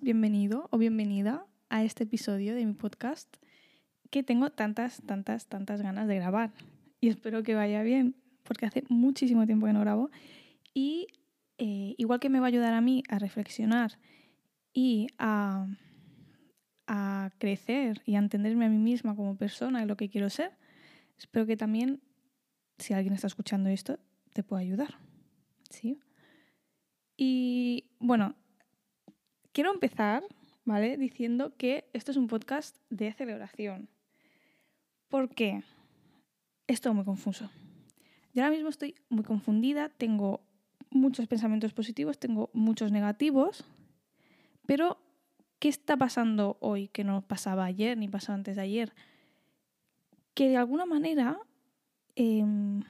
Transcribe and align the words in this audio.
bienvenido 0.00 0.68
o 0.72 0.78
bienvenida 0.78 1.46
a 1.68 1.84
este 1.84 2.04
episodio 2.04 2.56
de 2.56 2.66
mi 2.66 2.72
podcast 2.72 3.36
que 4.10 4.24
tengo 4.24 4.50
tantas, 4.50 5.00
tantas, 5.06 5.46
tantas 5.46 5.80
ganas 5.80 6.08
de 6.08 6.16
grabar. 6.16 6.52
Y 7.00 7.08
espero 7.08 7.44
que 7.44 7.54
vaya 7.54 7.84
bien, 7.84 8.16
porque 8.42 8.66
hace 8.66 8.82
muchísimo 8.88 9.46
tiempo 9.46 9.66
que 9.66 9.72
no 9.72 9.80
grabo. 9.80 10.10
Y 10.74 11.06
eh, 11.58 11.94
igual 11.98 12.18
que 12.18 12.28
me 12.28 12.40
va 12.40 12.46
a 12.46 12.48
ayudar 12.48 12.74
a 12.74 12.80
mí 12.80 13.04
a 13.08 13.20
reflexionar 13.20 13.96
y 14.72 15.06
a, 15.18 15.68
a 16.88 17.30
crecer 17.38 18.02
y 18.04 18.16
a 18.16 18.18
entenderme 18.18 18.64
a 18.64 18.68
mí 18.68 18.78
misma 18.78 19.14
como 19.14 19.36
persona 19.36 19.84
y 19.84 19.86
lo 19.86 19.96
que 19.96 20.08
quiero 20.08 20.30
ser, 20.30 20.50
espero 21.16 21.46
que 21.46 21.56
también, 21.56 22.02
si 22.78 22.92
alguien 22.92 23.14
está 23.14 23.28
escuchando 23.28 23.68
esto, 23.68 24.00
te 24.32 24.42
pueda 24.42 24.62
ayudar. 24.62 24.98
¿Sí? 25.70 26.00
Y 27.16 27.88
bueno, 28.00 28.34
quiero 29.56 29.72
empezar, 29.72 30.22
¿vale? 30.66 30.98
Diciendo 30.98 31.56
que 31.56 31.88
esto 31.94 32.10
es 32.10 32.18
un 32.18 32.26
podcast 32.26 32.76
de 32.90 33.10
celebración. 33.14 33.88
¿Por 35.08 35.30
qué? 35.30 35.62
Es 36.66 36.82
todo 36.82 36.92
muy 36.92 37.06
confuso. 37.06 37.50
Yo 38.34 38.42
ahora 38.42 38.54
mismo 38.54 38.68
estoy 38.68 38.96
muy 39.08 39.24
confundida, 39.24 39.88
tengo 39.88 40.42
muchos 40.90 41.26
pensamientos 41.26 41.72
positivos, 41.72 42.18
tengo 42.18 42.50
muchos 42.52 42.92
negativos, 42.92 43.64
pero 44.66 44.98
¿qué 45.58 45.70
está 45.70 45.96
pasando 45.96 46.58
hoy 46.60 46.88
que 46.88 47.02
no 47.02 47.22
pasaba 47.22 47.64
ayer 47.64 47.96
ni 47.96 48.08
pasaba 48.08 48.34
antes 48.34 48.56
de 48.56 48.62
ayer? 48.62 48.92
Que 50.34 50.50
de 50.50 50.58
alguna 50.58 50.84
manera 50.84 51.40
em, 52.14 52.82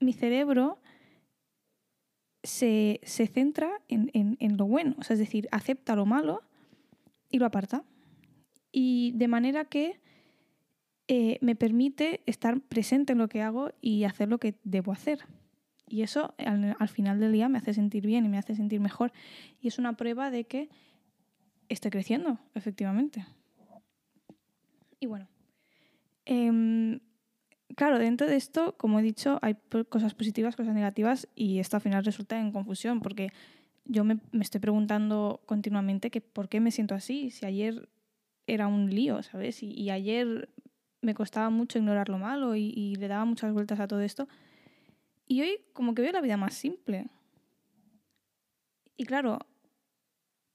mi 0.00 0.14
cerebro 0.14 0.78
se, 2.42 3.00
centra 3.04 3.70
en, 3.88 4.56
lo 4.56 4.66
bueno, 4.66 4.96
es 5.08 5.18
decir, 5.18 5.48
acepta 5.52 5.96
lo 5.96 6.06
malo 6.06 6.42
y 7.30 7.38
lo 7.38 7.46
aparta. 7.46 7.84
Y 8.72 9.12
de 9.12 9.28
manera 9.28 9.64
que 9.66 10.00
eh, 11.08 11.38
me 11.40 11.54
permite 11.54 12.22
estar 12.26 12.60
presente 12.60 13.12
en 13.12 13.18
lo 13.18 13.28
que 13.28 13.42
hago 13.42 13.72
y 13.80 14.04
hacer 14.04 14.28
lo 14.28 14.38
que 14.38 14.54
debo 14.64 14.92
hacer. 14.92 15.20
Y 15.86 16.02
eso 16.02 16.34
al, 16.38 16.88
final 16.88 17.20
del 17.20 17.32
día 17.32 17.48
me 17.50 17.58
hace 17.58 17.74
sentir 17.74 18.06
bien 18.06 18.24
y 18.24 18.28
me 18.28 18.38
hace 18.38 18.54
sentir 18.54 18.80
mejor. 18.80 19.12
Y 19.60 19.68
es 19.68 19.78
una 19.78 19.92
prueba 19.94 20.30
de 20.30 20.44
que 20.44 20.70
estoy 21.68 21.90
creciendo, 21.90 22.38
efectivamente. 22.54 23.26
Y 24.98 25.06
bueno, 25.06 25.28
em, 26.24 27.00
claro, 27.76 27.98
dentro 27.98 28.26
de 28.26 28.36
esto, 28.36 28.76
como 28.76 28.98
he 28.98 29.02
dicho, 29.02 29.38
hay 29.42 29.56
cosas 29.88 30.14
positivas, 30.14 30.56
cosas 30.56 30.74
negativas 30.74 31.28
y 31.34 31.58
esto 31.58 31.76
al 31.76 31.82
final 31.82 32.04
resulta 32.04 32.38
en 32.38 32.52
confusión 32.52 33.00
porque 33.00 33.30
yo 33.84 34.04
me, 34.04 34.18
estoy 34.40 34.60
preguntando 34.60 35.42
continuamente 35.46 36.10
que 36.10 36.20
por 36.20 36.48
qué 36.48 36.60
me 36.60 36.70
siento 36.70 36.94
así, 36.94 37.30
si 37.30 37.46
ayer 37.46 37.88
era 38.46 38.66
un 38.66 38.90
lío, 38.90 39.22
¿sabes? 39.22 39.62
Y, 39.62 39.90
ayer 39.90 40.48
me 41.00 41.14
costaba 41.14 41.50
mucho 41.50 41.78
ignorar 41.78 42.08
lo 42.08 42.18
malo 42.18 42.54
y, 42.54 42.94
le 42.96 43.08
daba 43.08 43.24
muchas 43.24 43.52
vueltas 43.52 43.80
a 43.80 43.88
todo 43.88 44.00
esto. 44.00 44.28
Y 45.26 45.42
hoy 45.42 45.60
como 45.72 45.94
que 45.94 46.02
veo 46.02 46.12
la 46.12 46.20
vida 46.20 46.36
más 46.36 46.54
simple. 46.54 47.06
Y 48.96 49.04
claro, 49.04 49.38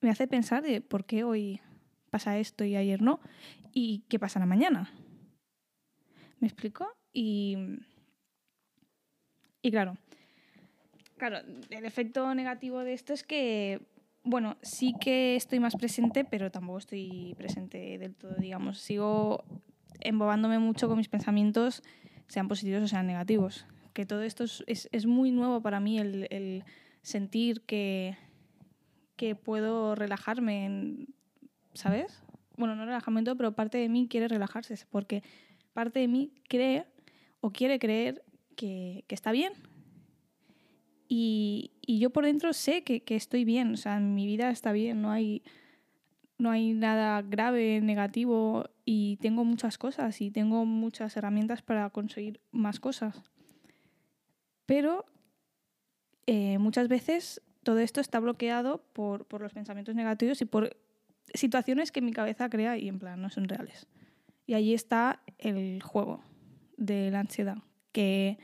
me 0.02 0.10
hace 0.10 0.28
pensar 0.28 0.64
de 0.64 0.82
por 0.82 1.06
qué 1.06 1.24
hoy 1.24 1.62
pasa 2.10 2.38
esto 2.38 2.64
y 2.64 2.76
ayer 2.76 3.02
no, 3.02 3.20
y 3.74 4.04
qué 4.10 4.20
pasa 4.20 4.40
la 4.40 4.46
mañana. 4.46 4.92
¿Me 6.40 6.48
explico? 6.48 6.97
Y, 7.14 7.58
y 9.62 9.72
claro, 9.72 9.98
claro, 11.18 11.40
el 11.70 11.86
efecto 11.86 12.34
negativo 12.34 12.80
de 12.84 12.94
esto 12.94 13.14
es 13.14 13.24
que, 13.24 13.82
bueno, 14.24 14.58
sí 14.62 14.94
que 15.00 15.36
estoy 15.36 15.60
más 15.60 15.76
presente, 15.76 16.24
pero 16.24 16.52
tampoco 16.52 16.80
estoy 16.80 17.34
presente 17.38 17.98
del 17.98 18.16
todo, 18.16 18.36
digamos. 18.38 18.80
Sigo 18.80 19.44
embobándome 20.00 20.60
mucho 20.60 20.88
con 20.88 20.98
mis 20.98 21.10
pensamientos, 21.10 21.84
sean 22.28 22.48
positivos 22.48 22.84
o 22.84 22.88
sean 22.88 23.08
negativos. 23.08 23.66
Que 23.94 24.06
todo 24.06 24.22
esto 24.22 24.44
es, 24.44 24.90
es, 24.92 25.06
muy 25.06 25.32
nuevo 25.32 25.62
para 25.62 25.80
mí, 25.80 25.98
el, 25.98 26.64
sentir 27.02 27.62
que, 27.62 28.16
que 29.16 29.34
puedo 29.34 29.96
relajarme, 29.96 30.66
en, 30.66 31.08
¿sabes? 31.74 32.22
Bueno, 32.58 32.76
no 32.76 32.86
relajamiento, 32.86 33.36
pero 33.38 33.54
parte 33.54 33.78
de 33.78 33.90
mí 33.90 34.08
quiere 34.08 34.28
relajarse, 34.28 34.78
porque 34.92 35.24
parte 35.74 36.00
de 36.00 36.08
mí 36.08 36.32
cree 36.48 36.86
o 37.48 37.52
quiere 37.52 37.80
creer 37.80 38.26
que, 38.58 39.06
está 39.08 39.32
bien. 39.32 39.54
Y, 41.08 41.72
yo 41.88 42.10
por 42.10 42.26
dentro 42.26 42.52
sé 42.52 42.84
que, 42.84 43.04
estoy 43.16 43.46
bien, 43.46 43.74
o 43.74 43.78
sea, 43.78 44.00
mi 44.02 44.26
vida 44.26 44.50
está 44.50 44.74
bien, 44.74 45.02
no 45.02 45.12
hay, 45.12 45.44
no 46.38 46.52
hay 46.52 46.74
nada 46.74 47.22
grave, 47.22 47.80
negativo 47.80 48.66
y 48.84 49.16
tengo 49.22 49.46
muchas 49.46 49.78
cosas 49.78 50.20
y 50.20 50.30
tengo 50.30 50.66
muchas 50.66 51.16
herramientas 51.16 51.62
para 51.62 51.90
conseguir 51.90 52.42
más 52.52 52.82
cosas. 52.82 53.16
Pero 54.66 55.06
eh, 56.26 56.58
muchas 56.58 56.90
veces 56.90 57.42
todo 57.64 57.80
esto 57.80 58.02
está 58.02 58.20
bloqueado 58.20 58.84
por, 58.92 59.26
por, 59.26 59.40
los 59.42 59.54
pensamientos 59.54 59.96
negativos 59.96 60.42
y 60.42 60.46
por 60.46 60.76
situaciones 61.34 61.94
que 61.94 62.02
mi 62.02 62.12
cabeza 62.12 62.50
crea 62.50 62.78
y 62.78 62.90
en 62.90 63.00
plan 63.00 63.22
no 63.22 63.30
son 63.30 63.48
reales. 63.48 63.88
Y 64.46 64.54
allí 64.54 64.74
está 64.74 65.22
el 65.38 65.82
juego 65.82 66.22
de 66.78 67.12
la 67.12 67.20
ansiedad, 67.20 67.58
que 67.92 68.38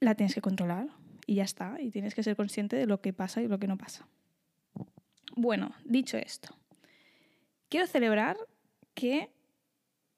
la 0.00 0.14
tienes 0.14 0.34
que 0.34 0.40
controlar 0.40 0.88
y 1.26 1.36
ya 1.36 1.44
está, 1.44 1.80
y 1.80 1.90
tienes 1.90 2.14
que 2.14 2.22
ser 2.22 2.36
consciente 2.36 2.76
de 2.76 2.86
lo 2.86 3.00
que 3.00 3.12
pasa 3.12 3.42
y 3.42 3.48
lo 3.48 3.58
que 3.58 3.68
no 3.68 3.78
pasa. 3.78 4.08
Bueno, 5.36 5.72
dicho 5.84 6.16
esto, 6.16 6.56
quiero 7.68 7.86
celebrar 7.86 8.36
que 8.94 9.30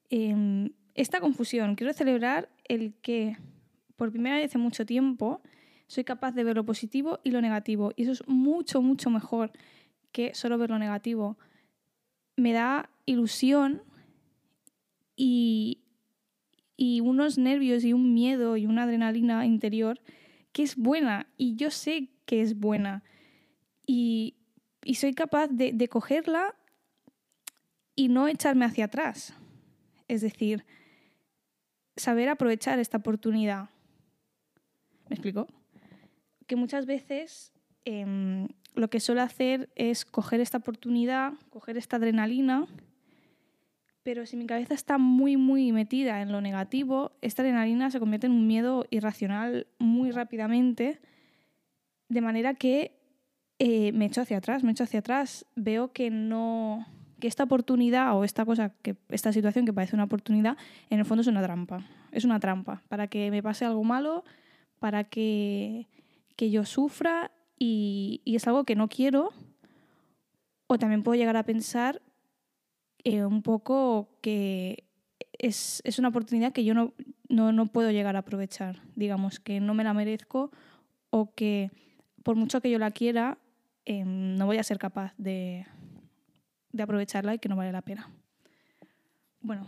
em, 0.09 0.71
esta 0.95 1.19
confusión, 1.19 1.75
quiero 1.75 1.93
celebrar 1.93 2.49
el 2.65 2.93
que 2.95 3.37
por 3.95 4.11
primera 4.11 4.37
vez 4.37 4.55
en 4.55 4.61
mucho 4.61 4.85
tiempo 4.85 5.41
soy 5.87 6.03
capaz 6.03 6.31
de 6.31 6.43
ver 6.43 6.55
lo 6.55 6.65
positivo 6.65 7.19
y 7.23 7.31
lo 7.31 7.41
negativo, 7.41 7.93
y 7.95 8.03
eso 8.03 8.11
es 8.11 8.27
mucho, 8.27 8.81
mucho 8.81 9.09
mejor 9.09 9.51
que 10.11 10.33
solo 10.33 10.57
ver 10.57 10.69
lo 10.71 10.79
negativo. 10.79 11.37
Me 12.35 12.53
da 12.53 12.89
ilusión 13.05 13.83
y, 15.15 15.82
y 16.83 16.99
unos 16.99 17.37
nervios 17.37 17.85
y 17.85 17.93
un 17.93 18.13
miedo 18.13 18.57
y 18.57 18.65
una 18.65 18.83
adrenalina 18.83 19.45
interior 19.45 20.01
que 20.51 20.63
es 20.63 20.75
buena 20.75 21.27
y 21.37 21.55
yo 21.55 21.71
sé 21.71 22.09
que 22.25 22.41
es 22.41 22.59
buena 22.59 23.03
y, 23.87 24.35
y 24.83 24.95
soy 24.95 25.13
capaz 25.13 25.47
de, 25.47 25.71
de, 25.71 25.87
cogerla 25.87 26.55
y 27.95 28.09
no 28.09 28.27
echarme 28.27 28.65
hacia 28.65 28.85
atrás. 28.85 29.33
Es 30.09 30.19
decir, 30.19 30.65
saber 31.95 32.27
aprovechar 32.27 32.79
esta 32.79 32.97
oportunidad. 32.97 33.69
¿Me 35.07 35.15
explico? 35.15 35.47
Que 36.47 36.57
muchas 36.57 36.85
veces 36.85 37.53
eh, 37.85 38.47
lo 38.75 38.89
que 38.89 38.99
suelo 38.99 39.21
hacer 39.21 39.69
es 39.75 40.03
coger 40.03 40.41
esta 40.41 40.57
oportunidad, 40.57 41.31
coger 41.49 41.77
esta 41.77 41.95
adrenalina 41.95 42.67
pero 44.03 44.25
si 44.25 44.35
mi 44.35 44.45
cabeza 44.45 44.73
está 44.73 44.97
muy, 44.97 45.37
muy 45.37 45.71
metida 45.71 46.21
en 46.21 46.31
lo 46.31 46.41
negativo, 46.41 47.13
esta 47.21 47.41
adrenalina 47.41 47.89
se 47.89 47.99
convierte 47.99 48.27
en 48.27 48.33
un 48.33 48.47
miedo 48.47 48.85
irracional 48.89 49.67
muy 49.79 50.11
rápidamente, 50.11 50.99
de 52.09 52.21
manera 52.21 52.53
que 52.53 52.99
eh, 53.59 53.91
me 53.93 54.05
echo 54.05 54.21
hacia 54.21 54.37
atrás, 54.37 54.63
me 54.63 54.71
echo 54.71 54.83
hacia 54.83 54.99
atrás, 54.99 55.45
veo 55.55 55.93
que 55.93 56.09
no 56.09 56.85
que 57.23 57.29
esta 57.29 57.45
oportunidad 57.45 58.17
o 58.17 58.25
esta 58.25 58.43
cosa, 58.43 58.73
que 58.81 58.97
esta 59.07 59.31
situación 59.31 59.65
que 59.65 59.71
parece 59.71 59.95
una 59.95 60.03
oportunidad, 60.03 60.57
en 60.89 60.99
el 60.99 61.05
fondo 61.05 61.21
es 61.21 61.27
una 61.27 61.41
trampa. 61.41 61.87
Es 62.11 62.25
una 62.25 62.37
trampa 62.41 62.83
para 62.89 63.07
que 63.07 63.31
me 63.31 63.41
pase 63.41 63.63
algo 63.63 63.85
malo, 63.85 64.25
para 64.79 65.05
que, 65.05 65.87
que 66.35 66.51
yo 66.51 66.65
sufra 66.65 67.31
y, 67.57 68.21
y 68.25 68.35
es 68.35 68.45
algo 68.45 68.65
que 68.65 68.75
no 68.75 68.89
quiero. 68.89 69.29
O 70.67 70.77
también 70.77 71.01
puedo 71.01 71.15
llegar 71.15 71.37
a 71.37 71.43
pensar 71.43 72.01
eh, 73.03 73.25
un 73.25 73.41
poco 73.41 74.09
que 74.21 74.85
es, 75.37 75.81
es, 75.83 75.99
una 75.99 76.07
oportunidad 76.09 76.53
que 76.53 76.63
yo 76.63 76.73
no, 76.73 76.93
no, 77.27 77.51
no, 77.51 77.65
puedo 77.65 77.91
llegar 77.91 78.15
a 78.15 78.19
aprovechar, 78.19 78.81
digamos, 78.95 79.39
que 79.39 79.59
no 79.59 79.73
me 79.73 79.83
la 79.83 79.93
merezco 79.93 80.51
o 81.09 81.33
que 81.33 81.71
por 82.23 82.35
mucho 82.35 82.61
que 82.61 82.71
yo 82.71 82.79
la 82.79 82.91
quiera, 82.91 83.37
eh, 83.85 84.05
no 84.05 84.45
voy 84.45 84.57
a 84.57 84.63
ser 84.63 84.79
capaz 84.79 85.13
de, 85.17 85.65
de 86.71 86.83
aprovecharla 86.83 87.35
y 87.35 87.39
que 87.39 87.49
no 87.49 87.57
vale 87.57 87.71
la 87.71 87.81
pena. 87.81 88.09
Bueno, 89.41 89.67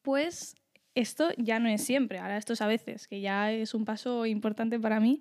pues 0.00 0.56
esto 0.94 1.28
ya 1.36 1.58
no 1.58 1.68
es 1.68 1.84
siempre, 1.84 2.18
ahora 2.18 2.38
esto 2.38 2.54
es 2.54 2.62
a 2.62 2.66
veces, 2.66 3.06
que 3.06 3.20
ya 3.20 3.52
es 3.52 3.74
un 3.74 3.84
paso 3.84 4.24
importante 4.24 4.80
para 4.80 4.98
mí. 4.98 5.20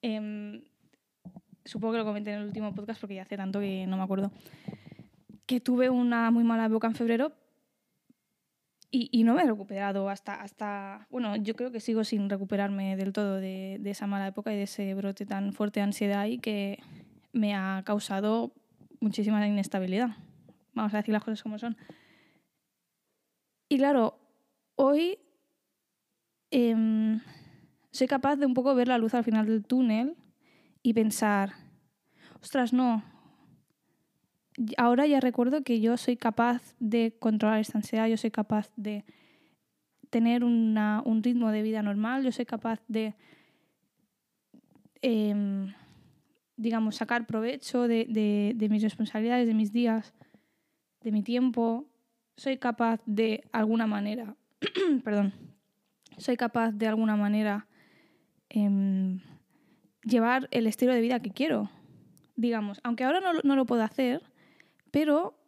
Eh, 0.00 0.62
supongo 1.66 1.92
que 1.92 1.98
lo 1.98 2.04
comenté 2.04 2.32
en 2.32 2.38
el 2.38 2.46
último 2.46 2.74
podcast 2.74 3.00
porque 3.00 3.16
ya 3.16 3.22
hace 3.22 3.36
tanto 3.36 3.60
que 3.60 3.86
no 3.86 3.98
me 3.98 4.04
acuerdo 4.04 4.32
que 5.46 5.60
tuve 5.60 5.90
una 5.90 6.30
muy 6.30 6.44
mala 6.44 6.66
época 6.66 6.86
en 6.88 6.94
febrero 6.94 7.32
y, 8.90 9.24
no 9.24 9.34
me 9.34 9.42
he 9.42 9.46
recuperado 9.46 10.08
hasta, 10.08 10.40
hasta, 10.40 11.06
bueno, 11.10 11.36
yo 11.36 11.54
creo 11.54 11.70
que 11.70 11.80
sigo 11.80 12.02
sin 12.02 12.30
recuperarme 12.30 12.96
del 12.96 13.12
todo 13.12 13.34
de, 13.34 13.76
de, 13.78 13.90
esa 13.90 14.06
mala 14.06 14.28
época 14.28 14.54
y 14.54 14.56
de 14.56 14.62
ese 14.62 14.94
brote 14.94 15.26
tan 15.26 15.52
fuerte 15.52 15.80
de 15.80 15.84
ansiedad 15.84 16.24
y 16.24 16.38
que 16.38 16.78
me 17.32 17.54
ha 17.54 17.82
causado 17.84 18.54
muchísima 19.00 19.46
inestabilidad. 19.46 20.16
Vamos 20.72 20.94
a 20.94 20.98
decir 20.98 21.12
las 21.12 21.24
cosas 21.24 21.42
como 21.42 21.58
son. 21.58 21.76
Y 23.68 23.76
claro, 23.76 24.18
hoy 24.76 25.18
em, 26.50 27.20
soy 27.90 28.06
capaz 28.06 28.36
de 28.36 28.46
un 28.46 28.54
poco 28.54 28.74
ver 28.74 28.88
la 28.88 28.98
luz 28.98 29.14
al 29.14 29.24
final 29.24 29.46
del 29.46 29.64
túnel 29.64 30.16
y 30.82 30.94
pensar, 30.94 31.52
ostras, 32.40 32.72
no. 32.72 33.02
Ahora 34.76 35.06
ya 35.06 35.20
recuerdo 35.20 35.62
que 35.62 35.80
yo 35.80 35.96
soy 35.96 36.16
capaz 36.16 36.74
de 36.78 37.14
controlar 37.18 37.60
esta 37.60 37.78
ansiedad, 37.78 38.06
yo 38.06 38.16
soy 38.16 38.30
capaz 38.30 38.70
de 38.76 39.04
tener 40.10 40.44
una, 40.44 41.02
un 41.04 41.22
ritmo 41.22 41.50
de 41.50 41.62
vida 41.62 41.82
normal, 41.82 42.24
yo 42.24 42.32
soy 42.32 42.46
capaz 42.46 42.80
de, 42.88 43.14
em, 45.02 45.74
digamos, 46.56 46.96
sacar 46.96 47.26
provecho 47.26 47.86
de, 47.86 48.56
mis 48.70 48.82
responsabilidades, 48.82 49.46
de 49.46 49.54
mis 49.54 49.72
días, 49.72 50.14
de 51.02 51.12
mi 51.12 51.22
tiempo. 51.22 51.84
Soy 52.36 52.56
capaz 52.56 53.00
de 53.06 53.44
alguna 53.52 53.86
manera, 53.86 54.36
perdón, 55.04 55.34
soy 56.16 56.36
capaz 56.36 56.72
de 56.72 56.86
alguna 56.86 57.16
manera 57.16 57.66
eh, 58.48 59.20
llevar 60.02 60.48
el 60.50 60.66
estilo 60.66 60.94
de 60.94 61.00
vida 61.00 61.20
que 61.20 61.30
quiero. 61.30 61.70
Digamos, 62.36 62.80
aunque 62.84 63.04
ahora 63.04 63.20
no, 63.20 63.32
no, 63.42 63.56
lo 63.56 63.64
puedo 63.64 63.82
hacer, 63.82 64.22
pero 64.90 65.38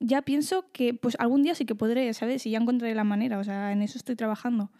ya 0.00 0.22
pienso 0.22 0.70
que 0.72 0.94
pues 0.94 1.16
algún 1.18 1.42
día 1.42 1.54
sí 1.54 1.64
que 1.64 1.74
podré, 1.74 2.12
¿sabes? 2.14 2.46
Y 2.46 2.50
ya 2.50 2.58
encontraré 2.58 2.94
la 2.94 3.04
manera, 3.04 3.38
o 3.38 3.44
sea, 3.44 3.72
en 3.72 3.82
eso 3.82 3.98
estoy 3.98 4.16
trabajando. 4.16 4.70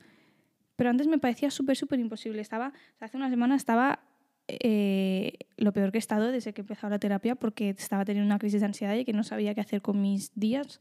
Pero 0.76 0.90
antes 0.90 1.06
me 1.06 1.18
parecía 1.18 1.50
súper, 1.50 1.76
súper 1.76 2.00
imposible. 2.00 2.40
Estaba, 2.40 2.72
hace 3.00 3.16
una 3.16 3.30
semana 3.30 3.54
estaba 3.54 4.00
eh, 4.48 5.38
lo 5.56 5.72
peor 5.72 5.92
que 5.92 5.98
he 5.98 6.00
estado 6.00 6.30
desde 6.30 6.52
que 6.52 6.60
he 6.60 6.64
empezado 6.64 6.90
la 6.90 6.98
terapia 6.98 7.34
porque 7.34 7.70
estaba 7.70 8.04
teniendo 8.04 8.26
una 8.26 8.38
crisis 8.38 8.60
de 8.60 8.66
ansiedad 8.66 8.94
y 8.94 9.04
que 9.04 9.12
no 9.12 9.24
sabía 9.24 9.54
qué 9.54 9.60
hacer 9.60 9.80
con 9.80 10.02
mis 10.02 10.32
días 10.34 10.80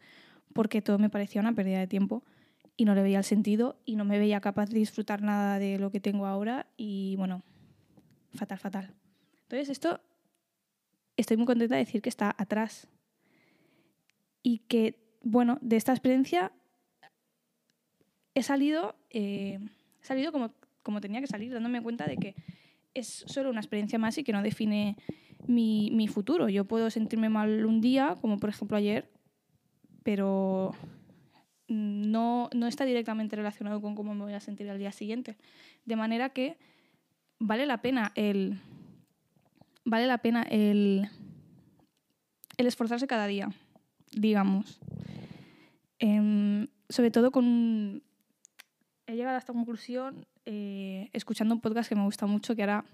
porque 0.53 0.81
todo 0.81 0.99
me 0.99 1.09
parecía 1.09 1.41
una 1.41 1.53
pérdida 1.53 1.79
de 1.79 1.87
tiempo 1.87 2.23
y 2.75 2.85
no 2.85 2.95
le 2.95 3.03
veía 3.03 3.19
el 3.19 3.23
sentido 3.23 3.79
y 3.85 3.95
no 3.95 4.03
me 4.03 4.19
veía 4.19 4.41
capaz 4.41 4.69
de 4.69 4.79
disfrutar 4.79 5.21
nada 5.21 5.59
de 5.59 5.77
lo 5.77 5.91
que 5.91 5.99
tengo 5.99 6.25
ahora 6.25 6.67
y 6.75 7.15
bueno, 7.17 7.43
fatal, 8.33 8.57
fatal. 8.59 8.93
Entonces 9.43 9.69
esto 9.69 10.01
estoy 11.17 11.37
muy 11.37 11.45
contenta 11.45 11.75
de 11.75 11.85
decir 11.85 12.01
que 12.01 12.09
está 12.09 12.35
atrás 12.37 12.87
y 14.41 14.59
que, 14.59 14.99
bueno, 15.21 15.57
de 15.61 15.77
esta 15.77 15.91
experiencia 15.91 16.51
he 18.35 18.43
salido, 18.43 18.95
eh, 19.09 19.59
salido 20.01 20.31
como, 20.31 20.53
como 20.81 21.01
tenía 21.01 21.21
que 21.21 21.27
salir, 21.27 21.53
dándome 21.53 21.81
cuenta 21.81 22.05
de 22.05 22.17
que 22.17 22.35
es 22.93 23.23
solo 23.27 23.49
una 23.49 23.61
experiencia 23.61 23.99
más 23.99 24.17
y 24.17 24.23
que 24.23 24.33
no 24.33 24.41
define 24.41 24.97
mi, 25.47 25.89
mi 25.91 26.07
futuro. 26.07 26.49
Yo 26.49 26.65
puedo 26.65 26.89
sentirme 26.89 27.29
mal 27.29 27.65
un 27.65 27.81
día, 27.81 28.15
como 28.21 28.37
por 28.37 28.49
ejemplo 28.49 28.77
ayer, 28.77 29.09
pero 30.03 30.75
no, 31.67 32.49
no 32.53 32.67
está 32.67 32.85
directamente 32.85 33.35
relacionado 33.35 33.81
con 33.81 33.95
cómo 33.95 34.13
me 34.13 34.23
voy 34.23 34.33
a 34.33 34.39
sentir 34.39 34.69
al 34.69 34.77
día 34.77 34.91
siguiente. 34.91 35.37
De 35.85 35.95
manera 35.95 36.29
que 36.29 36.57
vale 37.39 37.65
la 37.65 37.81
pena 37.81 38.11
el. 38.15 38.59
Vale 39.85 40.07
la 40.07 40.17
pena 40.19 40.43
el. 40.43 41.09
esforzarse 42.57 43.07
cada 43.07 43.27
día, 43.27 43.49
digamos. 44.11 44.79
Eh, 45.99 46.67
sobre 46.89 47.11
todo 47.11 47.31
con. 47.31 48.03
He 49.05 49.15
llegado 49.15 49.35
a 49.35 49.39
esta 49.39 49.53
conclusión 49.53 50.25
eh, 50.45 51.09
escuchando 51.13 51.53
un 51.53 51.61
podcast 51.61 51.89
que 51.89 51.95
me 51.95 52.03
gusta 52.03 52.25
mucho, 52.25 52.55
que 52.55 52.63
ahora. 52.63 52.85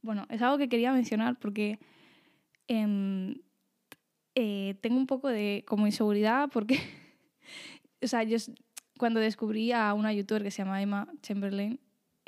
Bueno, 0.00 0.26
es 0.30 0.40
algo 0.42 0.58
que 0.58 0.68
quería 0.68 0.92
mencionar 0.92 1.38
porque. 1.38 1.78
Eh, 2.68 3.34
eh, 4.40 4.76
tengo 4.82 4.96
un 4.98 5.08
poco 5.08 5.26
de 5.26 5.64
como 5.66 5.86
inseguridad 5.86 6.48
porque 6.52 6.78
o 8.02 8.06
sea, 8.06 8.22
yo 8.22 8.36
cuando 8.96 9.18
descubrí 9.18 9.72
a 9.72 9.92
una 9.94 10.12
youtuber 10.12 10.44
que 10.44 10.52
se 10.52 10.58
llama 10.58 10.80
Emma 10.80 11.08
Chamberlain, 11.22 11.80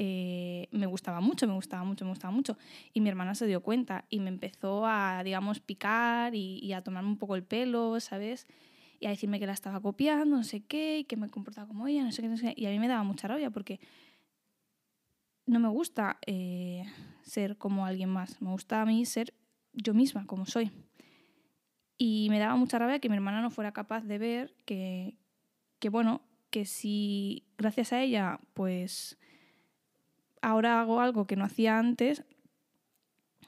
eh, 0.03 0.67
me 0.71 0.87
gustaba 0.87 1.21
mucho, 1.21 1.47
me 1.47 1.53
gustaba 1.53 1.85
mucho, 1.85 2.07
me 2.07 2.13
gustaba 2.13 2.33
mucho. 2.33 2.57
Y 2.95 3.03
mi 3.03 3.11
hermana 3.11 3.35
se 3.35 3.47
dio 3.47 3.63
cuenta 3.63 4.07
y 4.09 4.19
me 4.21 4.31
empezó 4.31 4.87
a, 4.87 5.23
digamos, 5.23 5.61
picar 5.61 6.35
y, 6.35 6.73
a 6.73 6.83
tomarme 6.83 7.11
un 7.11 7.19
poco 7.19 7.37
el 7.37 7.43
pelo, 7.43 8.01
¿sabes? 8.01 8.47
Y 8.99 9.05
a 9.05 9.11
decirme 9.11 9.39
que 9.39 9.47
la 9.47 9.53
estaba 9.53 9.79
copiando, 9.81 10.39
no 10.39 10.43
sé 10.43 10.63
qué, 10.63 11.01
y 11.01 11.05
que 11.05 11.19
me 11.19 11.29
comportaba 11.29 11.69
como 11.69 11.87
ella, 11.87 12.03
no 12.03 12.13
sé 12.13 12.23
qué, 12.23 12.29
no 12.29 12.39
sé 12.39 12.55
qué. 12.55 12.63
Y 12.63 12.65
a 12.65 12.71
mí 12.71 12.79
me 12.79 12.89
daba 12.89 13.03
mucha 13.03 13.29
rabia 13.29 13.51
porque 13.51 13.79
no 15.45 15.61
me 15.61 15.69
gusta 15.69 16.19
eh, 16.25 16.87
ser 17.21 17.59
como 17.59 17.85
alguien 17.85 18.09
más. 18.09 18.41
Me 18.41 18.53
gusta 18.53 18.81
a 18.81 18.87
mí 18.87 19.05
ser 19.05 19.35
yo 19.75 19.93
misma, 19.93 20.27
como 20.27 20.47
soy. 20.47 20.71
Y 21.99 22.29
me 22.31 22.39
daba 22.39 22.57
mucha 22.57 22.79
rabia 22.79 23.01
que 23.01 23.11
mi 23.11 23.17
hermana 23.17 23.43
no 23.43 23.51
fuera 23.51 23.73
capaz 23.73 24.05
de 24.05 24.17
ver 24.17 24.55
que, 24.65 25.19
que 25.79 25.91
bueno, 25.91 26.23
que 26.49 26.65
si 26.65 27.45
gracias 27.59 27.93
a 27.93 28.01
ella, 28.01 28.41
pues 28.55 29.19
ahora 30.43 30.81
hago 30.81 31.01
algo 31.01 31.27
que 31.27 31.37
no 31.37 31.45
hacía 31.45 31.79
antes, 31.79 32.25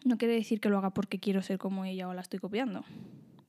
no 0.04 0.18
quiere 0.18 0.34
decir 0.34 0.60
que 0.60 0.68
lo 0.68 0.78
haga 0.78 0.90
porque 0.90 1.20
quiero 1.20 1.42
ser 1.42 1.58
como 1.58 1.84
ella 1.84 2.08
o 2.08 2.14
la 2.14 2.20
estoy 2.20 2.40
copiando, 2.40 2.84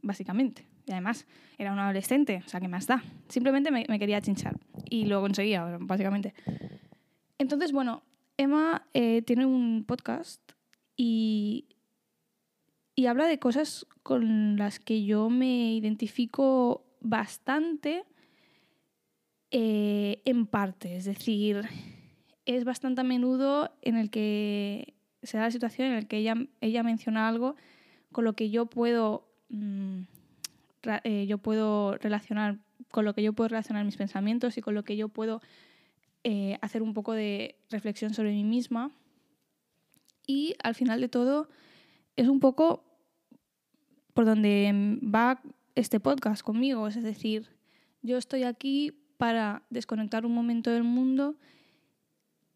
básicamente. 0.01 0.67
Y 0.85 0.91
además, 0.91 1.25
era 1.57 1.71
una 1.71 1.85
adolescente, 1.85 2.43
o 2.45 2.49
sea, 2.49 2.59
¿qué 2.59 2.67
más 2.67 2.87
da? 2.87 3.03
Simplemente 3.29 3.71
me, 3.71 3.85
quería 3.99 4.21
chinchar 4.21 4.59
y 4.89 5.05
lo 5.05 5.21
conseguía, 5.21 5.77
básicamente. 5.79 6.33
Entonces, 7.37 7.71
bueno, 7.71 8.03
Emma 8.37 8.85
eh, 8.93 9.21
tiene 9.21 9.45
un 9.45 9.85
podcast 9.85 10.41
y, 10.95 11.67
y 12.95 13.05
habla 13.05 13.27
de 13.27 13.39
cosas 13.39 13.87
con 14.03 14.57
las 14.57 14.79
que 14.79 15.05
yo 15.05 15.29
me 15.29 15.73
identifico 15.73 16.85
bastante 16.99 18.03
eh, 19.51 20.21
en 20.25 20.47
parte, 20.47 20.97
es 20.97 21.05
decir, 21.05 21.61
es 22.45 22.63
bastante 22.63 23.01
a 23.01 23.03
menudo 23.03 23.71
en 23.81 23.97
el 23.97 24.09
que 24.09 24.95
se 25.23 25.37
da 25.37 25.43
la 25.43 25.51
situación 25.51 25.87
en 25.87 25.95
la 25.95 26.01
que 26.01 26.17
ella, 26.17 26.35
ella 26.61 26.83
menciona 26.83 27.27
algo 27.27 27.55
con 28.11 28.23
lo 28.25 28.33
que 28.33 28.49
yo 28.49 28.65
puedo, 28.65 29.27
mmm, 29.49 30.01
eh, 31.03 31.25
yo 31.27 31.37
puedo 31.37 31.97
relacionar, 31.97 32.59
con 32.91 33.05
lo 33.05 33.13
que 33.13 33.23
yo 33.23 33.33
puedo 33.33 33.47
relacionar 33.49 33.85
mis 33.85 33.97
pensamientos 33.97 34.57
y 34.57 34.61
con 34.61 34.73
lo 34.73 34.83
que 34.83 34.97
yo 34.97 35.09
puedo 35.09 35.41
eh, 36.23 36.57
hacer 36.61 36.81
un 36.81 36.93
poco 36.93 37.13
de 37.13 37.55
reflexión 37.69 38.13
sobre 38.13 38.31
mí 38.31 38.43
misma. 38.43 38.91
Y 40.25 40.55
al 40.63 40.75
final 40.75 41.01
de 41.01 41.09
todo 41.09 41.49
es 42.15 42.27
un 42.27 42.39
poco 42.39 42.83
por 44.13 44.25
donde 44.25 44.99
va 45.03 45.41
este 45.75 45.99
podcast 45.99 46.43
conmigo, 46.43 46.87
es 46.87 47.01
decir, 47.01 47.47
yo 48.03 48.17
estoy 48.17 48.43
aquí 48.43 48.91
para 49.17 49.63
desconectar 49.69 50.25
un 50.25 50.33
momento 50.33 50.69
del 50.69 50.83
mundo, 50.83 51.35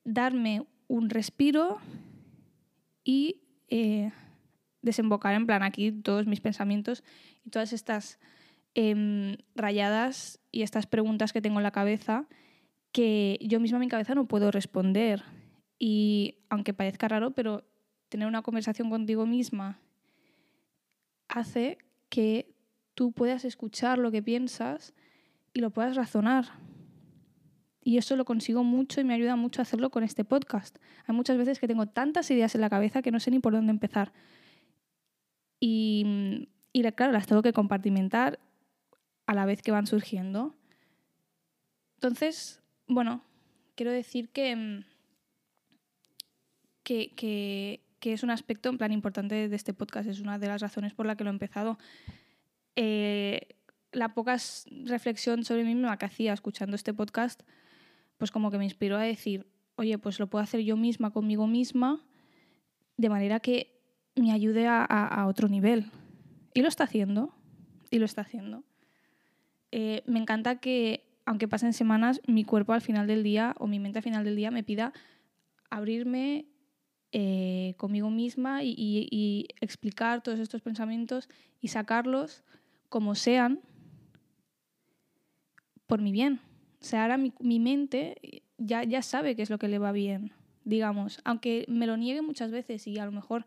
darme 0.08 0.66
un 0.88 1.10
respiro 1.10 1.80
y 3.04 3.42
eh, 3.68 4.12
desembocar 4.82 5.36
en 5.36 5.46
plan 5.46 5.64
aquí 5.64 5.92
todos 5.92 6.26
mis 6.28 6.40
pensamientos 6.40 7.04
y 7.44 7.50
todas 7.50 7.74
estas 7.74 8.18
eh, 8.74 9.38
rayadas 9.54 10.40
y 10.52 10.62
estas 10.62 10.88
preguntas 10.88 11.34
que 11.34 11.42
tengo 11.42 11.60
en 11.60 11.64
la 11.64 11.72
cabeza 11.72 12.26
que 12.94 13.38
yo 13.42 13.60
misma 13.60 13.78
en 13.78 13.82
mi 13.82 13.88
cabeza 13.90 14.16
no 14.16 14.28
puedo 14.28 14.50
responder. 14.50 15.24
Y 15.78 16.40
aunque 16.50 16.74
parezca 16.74 17.08
raro, 17.08 17.32
pero 17.32 17.64
tener 18.10 18.28
una 18.28 18.42
conversación 18.42 18.90
contigo 18.90 19.26
misma 19.26 19.80
hace 21.28 21.78
que 22.10 22.56
tú 22.96 23.12
puedas 23.12 23.46
escuchar 23.46 24.00
lo 24.00 24.10
que 24.10 24.24
piensas 24.24 24.94
y 25.54 25.60
lo 25.60 25.70
puedas 25.70 25.96
razonar. 25.96 26.46
Y 27.88 27.98
eso 27.98 28.17
lo 28.17 28.25
consigo 28.25 28.65
mucho 28.65 29.00
y 29.00 29.06
me 29.06 29.13
ayuda 29.13 29.38
mucho 29.38 29.62
a 29.62 29.63
hacerlo 29.63 29.91
con 29.91 30.03
este 30.03 30.25
podcast. 30.25 30.77
Hay 31.06 31.15
muchas 31.15 31.38
veces 31.38 31.58
que 31.58 31.70
tengo 31.70 31.86
tantas 31.86 32.29
ideas 32.32 32.53
en 32.53 32.60
la 32.60 32.70
cabeza 32.70 33.01
que 33.01 33.12
no 33.12 33.22
sé 33.22 33.32
ni 33.32 33.39
por 33.39 33.53
dónde 33.53 33.72
empezar. 33.72 34.12
Y, 35.62 36.50
claro, 36.98 37.13
las 37.13 37.27
tengo 37.27 37.41
que 37.41 37.53
compartimentar 37.53 38.39
a 39.25 39.34
la 39.34 39.46
vez 39.46 39.62
que 39.62 39.72
van 39.72 39.88
surgiendo. 39.88 40.53
Entonces, 41.94 42.62
bueno, 42.88 43.24
quiero 43.75 43.94
decir 43.94 44.32
que, 44.32 44.84
que, 46.84 47.15
que, 47.15 47.86
que, 48.01 48.12
es 48.12 48.22
un 48.22 48.32
aspecto 48.32 48.67
en 48.67 48.79
plan 48.79 48.91
importante 48.91 49.48
de 49.48 49.56
este 49.56 49.72
podcast. 49.72 50.10
Es 50.10 50.20
una 50.20 50.38
de 50.38 50.48
las 50.48 50.62
razones 50.62 50.94
por 50.94 51.06
la 51.06 51.15
que 51.15 51.24
lo 51.24 51.29
he 51.29 51.32
empezado. 51.32 51.77
Eh, 52.75 53.56
la 53.94 54.13
poca 54.13 54.36
reflexión 54.84 55.46
sobre 55.46 55.63
mí 55.63 55.74
misma 55.74 55.98
que 55.98 56.06
hacía 56.06 56.34
escuchando 56.34 56.75
este 56.75 56.94
podcast, 56.94 57.44
pues 58.18 58.32
como 58.32 58.52
que 58.52 58.58
me 58.58 58.66
inspiró 58.66 58.98
a 58.98 59.04
decir, 59.04 59.48
oye, 59.76 59.98
pues 59.98 60.20
lo 60.20 60.28
puedo 60.28 60.44
hacer 60.44 60.62
yo 60.62 60.76
misma 60.76 61.12
conmigo 61.12 61.48
misma, 61.48 62.04
de 62.98 63.10
manera 63.10 63.40
que 63.40 63.80
me 64.16 64.32
ayude 64.32 64.68
a, 64.68 65.26
otro 65.28 65.48
nivel. 65.48 65.92
Y 66.54 66.62
lo 66.62 66.68
está 66.68 66.86
haciendo, 66.86 67.36
y 67.92 68.00
lo 68.00 68.06
está 68.06 68.22
haciendo. 68.22 68.64
Eh, 69.72 70.04
me 70.08 70.20
encanta 70.20 70.60
que, 70.60 71.22
aunque 71.26 71.48
pasen 71.48 71.74
semanas, 71.74 72.22
mi 72.26 72.44
cuerpo 72.44 72.74
al 72.74 72.82
final 72.82 73.06
del 73.06 73.24
día 73.24 73.56
o 73.60 73.68
mi 73.68 73.80
mente 73.80 74.00
al 74.00 74.04
final 74.04 74.24
del 74.26 74.36
día 74.36 74.50
me 74.50 74.64
pida 74.64 74.94
abrirme 75.70 76.48
eh, 77.12 77.76
conmigo 77.78 78.10
misma 78.10 78.64
y, 78.64 79.48
explicar 79.62 80.22
todos 80.22 80.40
estos 80.40 80.62
pensamientos 80.62 81.30
y 81.62 81.70
sacarlos 81.70 82.44
como 82.90 83.16
sean 83.16 83.62
por 85.86 86.02
mi 86.02 86.12
bien. 86.12 86.42
O 86.81 86.86
sea, 86.86 87.03
ahora 87.03 87.17
mi, 87.17 87.60
mente 87.60 88.43
ya, 88.57 88.84
ya 88.84 89.01
sabe 89.01 89.36
qué 89.36 89.41
es 89.41 89.50
lo 89.50 89.57
que 89.57 89.67
le 89.67 89.79
va 89.79 89.91
bien, 89.91 90.31
digamos, 90.63 91.19
aunque 91.24 91.65
me 91.67 91.88
lo 91.88 91.98
niegue 91.98 92.22
muchas 92.22 92.51
veces 92.51 92.86
y 92.88 93.00
a 93.00 93.05
lo 93.05 93.12
mejor 93.12 93.46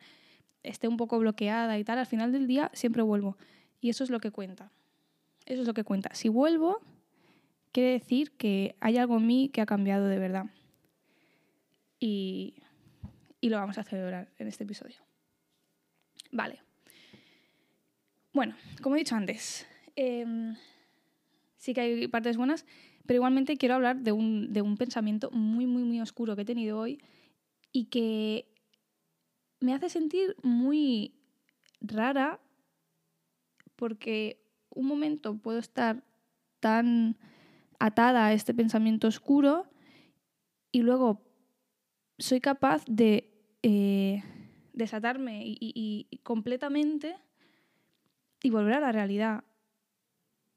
esté 0.62 0.88
un 0.88 0.96
poco 0.96 1.18
bloqueada 1.18 1.78
y 1.78 1.84
tal, 1.84 1.98
al 1.98 2.06
final 2.06 2.32
del 2.32 2.46
día 2.46 2.70
siempre 2.74 3.02
vuelvo. 3.02 3.36
Y 3.80 3.90
eso 3.90 4.04
es 4.04 4.10
lo 4.10 4.20
que 4.20 4.30
cuenta. 4.30 4.70
Eso 5.46 5.62
es 5.62 5.66
lo 5.66 5.74
que 5.74 5.84
cuenta. 5.84 6.14
Si 6.14 6.28
vuelvo, 6.28 6.80
quiere 7.72 7.90
decir 7.90 8.32
que 8.32 8.76
hay 8.80 8.98
algo 8.98 9.16
en 9.16 9.26
mí 9.26 9.48
que 9.48 9.60
ha 9.60 9.66
cambiado 9.66 10.06
de 10.06 10.18
verdad. 10.18 10.46
Y, 11.98 12.54
lo 13.42 13.56
vamos 13.56 13.78
a 13.78 13.84
celebrar 13.84 14.28
en 14.38 14.48
este 14.48 14.64
episodio. 14.64 14.96
Vale. 16.30 16.60
Bueno, 18.32 18.54
como 18.80 18.96
he 18.96 18.98
dicho 18.98 19.16
antes, 19.16 19.66
em, 19.96 20.56
sí 21.56 21.74
que 21.74 21.80
hay 21.80 22.08
partes 22.08 22.36
buenas, 22.36 22.64
pero 23.06 23.18
igualmente 23.18 23.56
quiero 23.56 23.74
hablar 23.74 23.98
de 23.98 24.12
un, 24.12 24.52
de 24.52 24.62
un 24.62 24.76
pensamiento 24.76 25.30
muy, 25.30 25.66
muy, 25.66 25.82
muy 25.82 26.00
oscuro 26.00 26.36
que 26.36 26.42
he 26.42 26.46
tenido 26.46 26.78
hoy 26.78 27.00
y 27.72 27.86
que 27.86 28.46
me 29.60 29.74
hace 29.74 29.88
sentir 29.88 30.36
muy 30.42 31.14
rara 31.80 32.40
porque 33.76 34.42
un 34.70 34.86
momento 34.86 35.36
puedo 35.36 35.58
estar 35.58 36.04
tan 36.60 37.16
atada 37.78 38.26
a 38.26 38.32
este 38.32 38.54
pensamiento 38.54 39.08
oscuro 39.08 39.66
y 40.70 40.82
luego 40.82 41.22
soy 42.18 42.40
capaz 42.40 42.84
de 42.86 43.32
eh, 43.62 44.22
desatarme 44.72 45.42
y, 45.44 46.06
completamente 46.22 47.16
y 48.42 48.50
volver 48.50 48.74
a 48.74 48.80
la 48.80 48.92
realidad. 48.92 49.44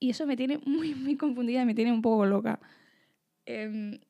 Y 0.04 0.10
eso 0.10 0.28
me 0.28 0.36
tiene 0.36 0.58
muy, 0.66 0.94
muy 0.94 1.16
confundida 1.16 1.64
me 1.64 1.74
tiene 1.74 1.94
un 1.94 2.02
poco 2.02 2.26
loca. 2.26 2.60
Em, 3.46 4.02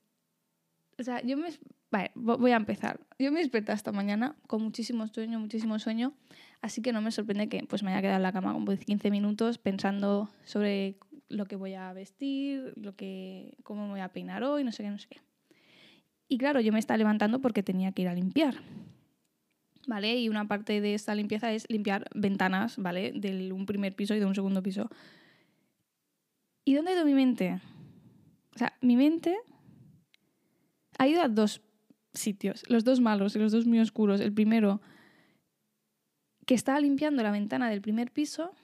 o 0.98 1.04
sea, 1.04 1.22
yo 1.22 1.38
me, 1.38 1.50
Vale, 1.92 2.10
voy 2.16 2.50
a 2.50 2.56
empezar. 2.56 3.00
Yo 3.20 3.32
me 3.32 3.40
desperté 3.40 3.72
esta 3.72 3.92
mañana 3.92 4.36
con 4.48 4.64
muchísimo 4.64 5.06
sueño, 5.06 5.40
muchísimo 5.40 5.78
sueño, 5.78 6.16
así 6.60 6.82
que 6.82 6.92
no 6.92 7.02
me 7.02 7.12
sorprende 7.12 7.50
que 7.50 7.64
pues, 7.70 7.84
me 7.84 7.92
haya 7.92 8.02
quedado 8.02 8.18
en 8.18 8.24
la 8.24 8.32
cama 8.32 8.52
como 8.52 8.76
15 8.76 9.12
minutos 9.12 9.60
pensando 9.60 10.32
sobre 10.44 10.98
lo 11.30 11.46
que 11.46 11.56
voy 11.56 11.76
a 11.76 11.94
vestir, 11.94 12.74
lo 12.76 12.96
que, 12.96 13.56
cómo 13.62 13.86
me 13.86 13.92
voy 13.92 14.00
a 14.00 14.10
peinar 14.10 14.44
hoy, 14.44 14.64
no 14.64 14.72
sé 14.72 14.82
qué, 14.82 14.90
no 14.90 14.98
sé 14.98 15.08
qué. 15.08 15.22
Y 16.28 16.40
claro, 16.40 16.62
yo 16.62 16.74
me 16.74 16.80
estaba 16.80 16.98
levantando 16.98 17.40
porque 17.40 17.62
tenía 17.62 17.92
que 17.92 18.02
ir 18.02 18.08
a 18.08 18.16
limpiar. 18.16 18.56
¿Vale? 19.86 20.20
Y 20.20 20.30
una 20.30 20.48
parte 20.48 20.82
de 20.82 20.96
esta 20.96 21.14
limpieza 21.14 21.54
es 21.54 21.70
limpiar 21.70 22.08
ventanas, 22.16 22.78
¿vale? 22.80 23.12
De 23.12 23.54
un 23.54 23.68
primer 23.68 23.96
piso 23.96 24.16
y 24.16 24.20
de 24.20 24.26
un 24.26 24.34
segundo 24.34 24.64
piso. 24.64 24.90
¿Y 26.74 26.76
dónde 26.76 26.90
ha 26.90 26.96
ido 26.96 27.06
mi 27.06 27.14
mente? 27.14 27.62
O 28.56 28.58
sea, 28.58 28.76
mi 28.82 28.96
mente 28.96 29.38
ha 30.98 31.08
ido 31.08 31.22
a 31.22 31.28
dos 31.28 31.62
sitios, 32.16 32.64
los 32.68 32.84
dos 32.84 33.00
malos 33.00 33.36
y 33.36 33.40
los 33.40 33.52
dos 33.52 33.68
muy 33.68 33.80
oscuros. 33.80 34.20
El 34.20 34.34
primero, 34.34 34.82
que 36.48 36.56
estaba 36.56 36.80
limpiando 36.80 37.22
la 37.22 37.30
ventana 37.30 37.70
del 37.70 37.80
primer 37.80 38.10
piso 38.10 38.56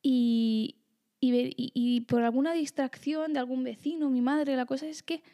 y, 0.00 0.76
y, 1.18 2.02
por 2.02 2.22
alguna 2.22 2.52
distracción 2.52 3.32
de 3.32 3.40
algún 3.40 3.64
vecino, 3.64 4.08
mi 4.08 4.20
madre, 4.20 4.54
la 4.54 4.64
cosa 4.64 4.86
es 4.86 5.02
que 5.02 5.24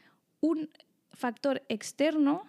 un 0.41 0.71
factor 1.11 1.63
externo 1.69 2.45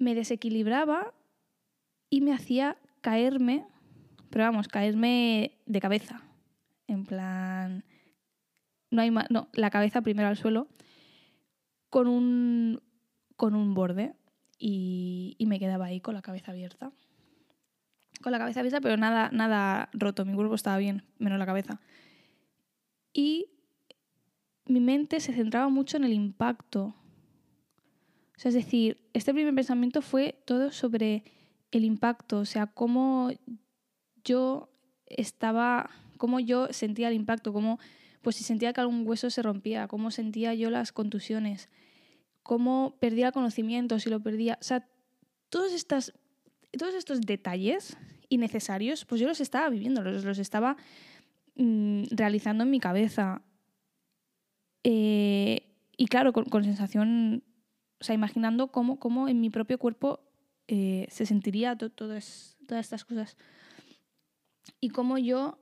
me 0.00 0.16
desequilibraba 0.16 1.14
y 2.10 2.20
me 2.20 2.32
hacía 2.32 2.76
caerme, 3.00 3.64
pero 4.28 4.46
vamos, 4.46 4.66
caerme 4.66 5.52
de 5.64 5.80
cabeza. 5.80 6.24
En 6.88 7.04
plan, 7.04 7.84
no 8.90 9.02
hay 9.02 9.12
más, 9.12 9.30
no, 9.30 9.48
la 9.52 9.70
cabeza 9.70 10.02
primero 10.02 10.26
al 10.26 10.36
suelo 10.36 10.66
con 11.90 12.08
un, 12.08 12.82
con 13.36 13.54
un 13.54 13.74
borde 13.74 14.14
y, 14.58 15.36
me 15.46 15.60
quedaba 15.60 15.86
ahí 15.86 16.00
con 16.00 16.14
la 16.14 16.22
cabeza 16.22 16.50
abierta. 16.50 16.90
Con 18.22 18.32
la 18.32 18.38
cabeza 18.38 18.60
abierta, 18.60 18.80
pero 18.80 18.96
nada, 18.96 19.30
nada 19.32 19.88
roto. 19.92 20.24
Mi 20.24 20.34
cuerpo 20.34 20.56
estaba 20.56 20.78
bien, 20.78 21.04
menos 21.18 21.38
la 21.38 21.46
cabeza. 21.46 21.80
Y 23.12 23.46
mi 24.66 24.80
mente 24.80 25.20
se 25.20 25.32
centraba 25.32 25.68
mucho 25.68 25.96
en 25.96 26.04
el 26.04 26.12
impacto. 26.12 26.94
O 28.36 28.40
sea, 28.40 28.48
es 28.48 28.54
decir, 28.54 29.08
este 29.12 29.32
primer 29.32 29.54
pensamiento 29.54 30.02
fue 30.02 30.42
todo 30.44 30.70
sobre 30.72 31.24
el 31.70 31.84
impacto, 31.84 32.38
o 32.38 32.44
sea, 32.44 32.66
cómo 32.66 33.30
yo 34.24 34.70
estaba, 35.06 35.90
cómo 36.18 36.40
yo 36.40 36.68
sentía 36.72 37.08
el 37.08 37.14
impacto, 37.14 37.52
cómo 37.52 37.78
pues 38.22 38.36
si 38.36 38.44
sentía 38.44 38.72
que 38.72 38.80
algún 38.80 39.06
hueso 39.06 39.30
se 39.30 39.42
rompía, 39.42 39.88
cómo 39.88 40.10
sentía 40.10 40.54
yo 40.54 40.70
las 40.70 40.92
contusiones, 40.92 41.68
cómo 42.42 42.96
perdía 43.00 43.28
el 43.28 43.32
conocimiento, 43.32 43.98
si 43.98 44.10
lo 44.10 44.20
perdía. 44.20 44.58
O 44.60 44.64
sea, 44.64 44.86
todos, 45.50 45.72
estas, 45.72 46.12
todos 46.76 46.94
estos 46.94 47.20
detalles 47.20 47.96
innecesarios, 48.28 49.04
pues 49.04 49.20
yo 49.20 49.28
los 49.28 49.40
estaba 49.40 49.68
viviendo, 49.68 50.02
los, 50.02 50.24
los 50.24 50.38
estaba 50.38 50.76
mm, 51.56 52.04
realizando 52.10 52.64
en 52.64 52.70
mi 52.70 52.80
cabeza. 52.80 53.42
Eh, 54.84 55.68
y 55.96 56.06
claro, 56.06 56.32
con, 56.32 56.64
sensación, 56.64 57.44
o 58.00 58.04
sea, 58.04 58.14
imaginando 58.14 58.68
cómo, 58.68 58.98
cómo 58.98 59.28
en 59.28 59.40
mi 59.40 59.50
propio 59.50 59.78
cuerpo 59.78 60.20
eh, 60.68 61.06
se 61.10 61.26
sentiría 61.26 61.76
todas 61.76 62.56
estas 62.68 63.04
cosas. 63.04 63.36
Y 64.80 64.90
cómo 64.90 65.18
yo 65.18 65.58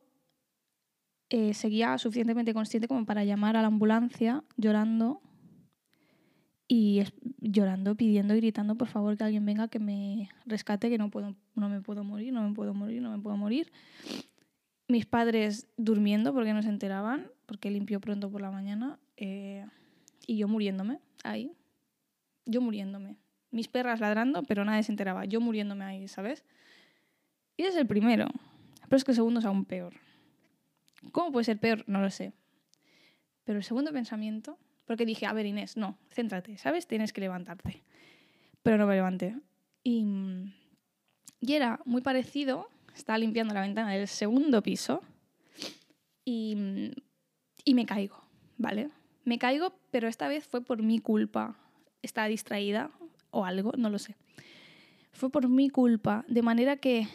eh, 1.30 1.54
seguía 1.54 1.98
suficientemente 1.98 2.54
consciente 2.54 2.86
como 2.86 3.04
para 3.04 3.24
llamar 3.24 3.56
a 3.56 3.62
la 3.62 3.68
ambulancia 3.68 4.44
llorando 4.56 5.20
y 6.68 7.02
llorando, 7.40 7.94
pidiendo 7.96 8.34
y 8.34 8.38
gritando 8.38 8.76
por 8.76 8.88
favor 8.88 9.16
que 9.16 9.24
alguien 9.24 9.44
venga 9.44 9.68
que 9.68 9.78
me 9.78 10.28
rescate, 10.46 10.88
que 10.88 10.98
no, 10.98 11.10
puedo, 11.10 11.34
no 11.54 11.68
me 11.68 11.80
puedo 11.80 12.04
morir, 12.04 12.32
no 12.32 12.48
me 12.48 12.54
puedo 12.54 12.74
morir, 12.74 13.02
no 13.02 13.10
me 13.10 13.22
puedo 13.22 13.36
morir. 13.36 13.72
Mis 14.88 15.06
padres 15.06 15.68
durmiendo 15.76 16.32
porque 16.32 16.52
no 16.52 16.62
se 16.62 16.68
enteraban, 16.68 17.30
porque 17.46 17.70
limpió 17.70 18.00
pronto 18.00 18.30
por 18.30 18.40
la 18.40 18.50
mañana, 18.50 18.98
eh, 19.16 19.66
y 20.26 20.36
yo 20.36 20.48
muriéndome 20.48 21.00
ahí, 21.24 21.52
yo 22.44 22.60
muriéndome. 22.60 23.16
Mis 23.50 23.68
perras 23.68 24.00
ladrando, 24.00 24.42
pero 24.42 24.64
nadie 24.64 24.82
se 24.82 24.92
enteraba, 24.92 25.24
yo 25.24 25.40
muriéndome 25.40 25.84
ahí, 25.84 26.08
¿sabes? 26.08 26.44
Y 27.56 27.62
es 27.62 27.74
el 27.76 27.86
primero, 27.86 28.26
pero 28.82 28.96
es 28.96 29.04
que 29.04 29.12
el 29.12 29.16
segundo 29.16 29.40
es 29.40 29.46
aún 29.46 29.64
peor. 29.64 29.94
¿Cómo 31.12 31.32
puede 31.32 31.44
ser 31.44 31.58
peor? 31.58 31.84
No 31.86 32.00
lo 32.00 32.10
sé. 32.10 32.32
Pero 33.44 33.58
el 33.58 33.64
segundo 33.64 33.92
pensamiento, 33.92 34.58
porque 34.86 35.06
dije, 35.06 35.26
a 35.26 35.32
ver 35.32 35.46
Inés, 35.46 35.76
no, 35.76 35.98
céntrate, 36.10 36.58
¿sabes? 36.58 36.86
Tienes 36.86 37.12
que 37.12 37.20
levantarte. 37.20 37.82
Pero 38.62 38.78
no 38.78 38.86
me 38.86 38.94
levanté. 38.94 39.36
Y, 39.84 40.04
y 41.40 41.52
era 41.52 41.80
muy 41.84 42.02
parecido, 42.02 42.68
estaba 42.94 43.18
limpiando 43.18 43.54
la 43.54 43.60
ventana 43.60 43.92
del 43.92 44.08
segundo 44.08 44.62
piso 44.62 45.02
y, 46.24 46.92
y 47.64 47.74
me 47.74 47.86
caigo, 47.86 48.20
¿vale? 48.58 48.90
Me 49.24 49.38
caigo, 49.38 49.78
pero 49.90 50.08
esta 50.08 50.28
vez 50.28 50.46
fue 50.46 50.60
por 50.60 50.82
mi 50.82 50.98
culpa. 50.98 51.56
Estaba 52.02 52.28
distraída 52.28 52.90
o 53.30 53.44
algo, 53.44 53.72
no 53.76 53.90
lo 53.90 53.98
sé. 53.98 54.16
Fue 55.12 55.30
por 55.30 55.48
mi 55.48 55.70
culpa, 55.70 56.24
de 56.28 56.42
manera 56.42 56.76
que 56.76 57.08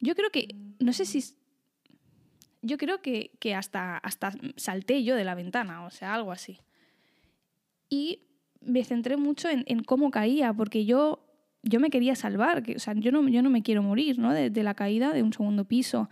yo 0.00 0.14
creo 0.14 0.30
que, 0.30 0.54
no 0.80 0.92
sé 0.92 1.06
si 1.06 1.24
yo 2.64 2.78
creo 2.78 3.00
que, 3.02 3.30
hasta, 3.54 3.98
hasta 3.98 4.32
salté 4.56 5.04
yo 5.04 5.16
de 5.16 5.24
la 5.24 5.34
ventana, 5.34 5.84
o 5.84 5.90
sea, 5.90 6.14
algo 6.14 6.32
así. 6.32 6.58
Y 7.90 8.20
me 8.62 8.84
centré 8.84 9.16
mucho 9.18 9.48
en, 9.50 9.84
cómo 9.84 10.10
caía, 10.10 10.52
porque 10.54 10.86
yo, 10.86 11.26
yo 11.62 11.78
me 11.78 11.90
quería 11.90 12.14
salvar, 12.16 12.62
que, 12.62 12.76
o 12.76 12.78
sea, 12.78 12.94
yo 12.94 13.12
no, 13.12 13.28
yo 13.28 13.42
no 13.42 13.50
me 13.50 13.62
quiero 13.62 13.82
morir 13.82 14.18
¿no? 14.18 14.32
de, 14.32 14.62
la 14.62 14.74
caída 14.74 15.12
de 15.12 15.22
un 15.22 15.32
segundo 15.32 15.66
piso. 15.66 16.08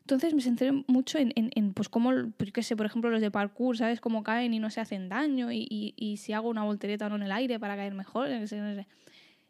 Entonces 0.00 0.34
me 0.34 0.42
centré 0.42 0.72
mucho 0.88 1.18
en, 1.18 1.32
en, 1.36 1.72
pues 1.72 1.88
cómo, 1.88 2.10
pues, 2.36 2.50
qué 2.50 2.64
sé, 2.64 2.74
por 2.74 2.86
ejemplo, 2.86 3.08
los 3.08 3.20
de 3.20 3.30
parkour, 3.30 3.78
¿sabes? 3.78 4.00
Cómo 4.00 4.24
caen 4.24 4.52
y 4.52 4.58
no 4.58 4.70
se 4.70 4.80
hacen 4.80 5.08
daño 5.08 5.52
y, 5.52 5.94
y, 5.96 6.16
si 6.16 6.32
hago 6.32 6.48
una 6.48 6.64
voltereta 6.64 7.06
o 7.06 7.10
no 7.10 7.16
en 7.16 7.22
el 7.22 7.32
aire 7.32 7.60
para 7.60 7.76
caer 7.76 7.94
mejor. 7.94 8.28
O 8.28 8.46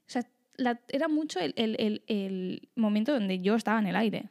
sea, 0.06 0.28
era 0.88 1.08
mucho 1.08 1.40
el, 1.40 1.54
el, 1.56 2.02
el 2.06 2.68
momento 2.76 3.14
donde 3.14 3.40
yo 3.40 3.54
estaba 3.54 3.78
en 3.78 3.86
el 3.86 3.96
aire 3.96 4.28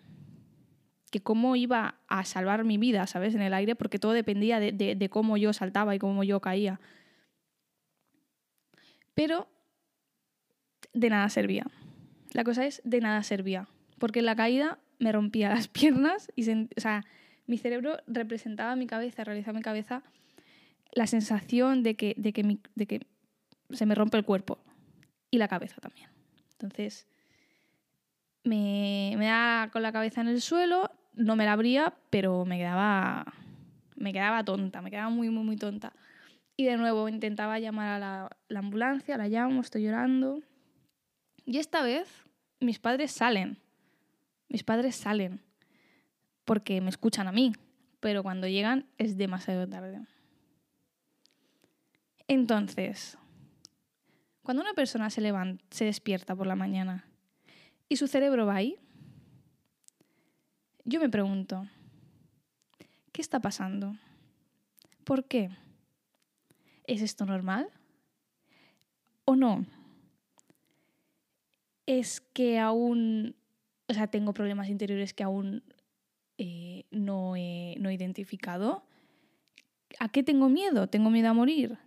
que 1.12 1.22
cómo 1.22 1.56
iba 1.58 1.96
a 2.08 2.24
salvar 2.24 2.64
mi 2.64 2.78
vida, 2.78 3.06
¿sabes? 3.06 3.36
En 3.36 3.42
el 3.42 3.54
aire, 3.54 3.76
porque 3.76 4.00
todo 4.00 4.14
dependía 4.14 4.60
de, 4.60 5.10
cómo 5.10 5.38
yo 5.38 5.52
saltaba 5.54 5.94
y 5.94 6.00
cómo 6.00 6.24
yo 6.24 6.40
caía. 6.40 6.80
Pero 9.14 9.48
de 10.94 11.10
nada 11.10 11.30
servía. 11.30 11.68
La 12.32 12.46
cosa 12.46 12.66
es, 12.66 12.82
de 12.86 13.02
nada 13.02 13.22
servía. 13.24 13.68
Porque 14.00 14.20
en 14.20 14.26
la 14.26 14.38
caída 14.38 14.80
me 15.00 15.12
rompía 15.12 15.50
las 15.50 15.68
piernas 15.68 16.32
y, 16.36 16.50
o 16.50 16.68
sea, 16.78 17.06
mi 17.46 17.58
cerebro 17.58 17.98
representaba 18.08 18.78
mi 18.78 18.88
cabeza, 18.88 19.26
realizaba 19.26 19.58
mi 19.58 19.64
cabeza 19.64 20.04
la 20.94 21.08
sensación 21.08 21.84
de 21.84 21.96
que, 21.96 22.16
de 22.18 22.32
que, 22.32 22.58
de 22.76 22.86
que 22.88 23.08
se 23.72 23.86
me 23.86 23.96
rompe 23.96 24.18
el 24.18 24.24
cuerpo 24.24 24.60
y 25.30 25.40
la 25.40 25.50
cabeza 25.50 25.76
también. 25.82 26.10
Entonces, 26.54 27.06
me, 28.46 29.14
me 29.18 29.26
da 29.26 29.70
con 29.74 29.82
la 29.82 29.92
cabeza 29.92 30.22
en 30.22 30.30
el 30.30 30.42
suelo, 30.42 30.90
no 31.14 31.36
me 31.36 31.46
la 31.46 31.54
abría, 31.54 31.94
pero 32.10 32.46
me 32.46 32.58
quedaba, 32.58 33.34
me 33.96 34.14
quedaba 34.14 34.44
tonta, 34.44 34.82
me 34.82 34.92
quedaba 34.92 35.10
muy, 35.10 35.30
muy, 35.30 35.44
muy 35.44 35.58
tonta. 35.58 35.94
Y 36.58 36.66
de 36.66 36.78
nuevo 36.78 37.10
intentaba 37.10 37.60
llamar 37.60 37.90
a 37.90 38.00
la, 38.00 38.38
la 38.48 38.60
ambulancia, 38.60 39.18
la 39.18 39.28
llamo, 39.28 39.62
estoy 39.62 39.84
llorando. 39.84 40.42
Y 41.46 41.58
esta 41.58 41.82
vez 41.82 42.08
mis 42.60 42.80
padres 42.80 43.12
salen. 43.12 43.58
Mis 44.48 44.64
padres 44.64 44.96
salen 44.96 45.42
porque 46.46 46.82
me 46.82 46.90
escuchan 46.90 47.28
a 47.28 47.32
mí, 47.32 47.54
pero 48.00 48.24
cuando 48.24 48.48
llegan 48.48 48.86
es 48.98 49.18
demasiado 49.18 49.68
tarde. 49.68 50.02
Entonces, 52.28 53.18
cuando 54.44 54.62
una 54.62 54.74
persona 54.74 55.10
se 55.10 55.22
levanta, 55.22 55.64
se 55.70 55.86
despierta 55.86 56.36
por 56.36 56.48
la 56.48 56.56
mañana 56.56 57.06
y 57.90 57.98
su 57.98 58.08
cerebro 58.08 58.46
va 58.46 58.56
ahí, 58.56 58.78
yo 60.86 61.00
me 61.00 61.10
pregunto, 61.10 61.68
¿qué 63.12 63.22
está 63.22 63.40
pasando? 63.40 63.96
¿Por 65.04 65.26
qué? 65.26 65.50
¿Es 66.86 67.02
esto 67.02 67.26
normal? 67.26 67.70
¿O 69.26 69.36
no? 69.36 69.66
¿Es 71.86 72.22
que 72.22 72.60
aún, 72.60 73.36
o 73.88 73.94
sea, 73.94 74.08
tengo 74.08 74.34
problemas 74.34 74.70
interiores 74.70 75.14
que 75.14 75.24
aún 75.24 75.64
eh, 76.38 76.86
no, 76.92 77.36
he, 77.36 77.76
no 77.80 77.90
he 77.90 77.94
identificado? 77.94 78.84
¿A 80.00 80.10
qué 80.10 80.24
tengo 80.24 80.50
miedo? 80.50 80.88
¿Tengo 80.88 81.10
miedo 81.10 81.30
a 81.30 81.34
morir? 81.34 81.78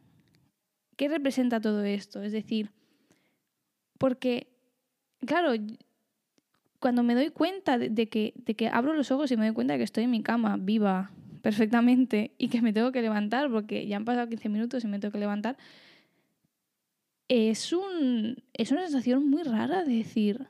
¿Qué 0.96 1.08
representa 1.08 1.60
todo 1.60 1.82
esto? 1.84 2.22
Es 2.22 2.32
decir, 2.32 2.70
porque, 3.98 4.48
claro, 5.26 5.52
cuando 6.84 7.02
me 7.02 7.14
doy 7.14 7.30
cuenta 7.30 7.78
de, 7.78 8.08
que, 8.10 8.34
de 8.36 8.54
que 8.56 8.68
abro 8.68 8.92
los 8.92 9.10
ojos 9.10 9.30
y 9.30 9.38
me 9.38 9.46
doy 9.46 9.54
cuenta 9.54 9.72
de 9.72 9.78
que 9.78 9.84
estoy 9.84 10.04
en 10.04 10.10
mi 10.10 10.22
cama, 10.22 10.58
viva, 10.60 11.12
perfectamente, 11.40 12.34
y 12.38 12.48
que 12.48 12.60
me 12.60 12.74
tengo 12.74 12.92
que 12.92 13.00
levantar, 13.00 13.50
porque 13.50 13.86
ya 13.86 13.96
han 13.96 14.04
pasado 14.04 14.28
15 14.28 14.50
minutos 14.50 14.84
y 14.84 14.88
me 14.88 14.98
tengo 14.98 15.10
que 15.10 15.18
levantar, 15.18 15.56
es, 17.28 17.72
un, 17.72 18.36
es 18.52 18.70
una 18.70 18.82
sensación 18.82 19.30
muy 19.30 19.44
rara 19.44 19.82
de 19.82 19.94
decir, 19.94 20.46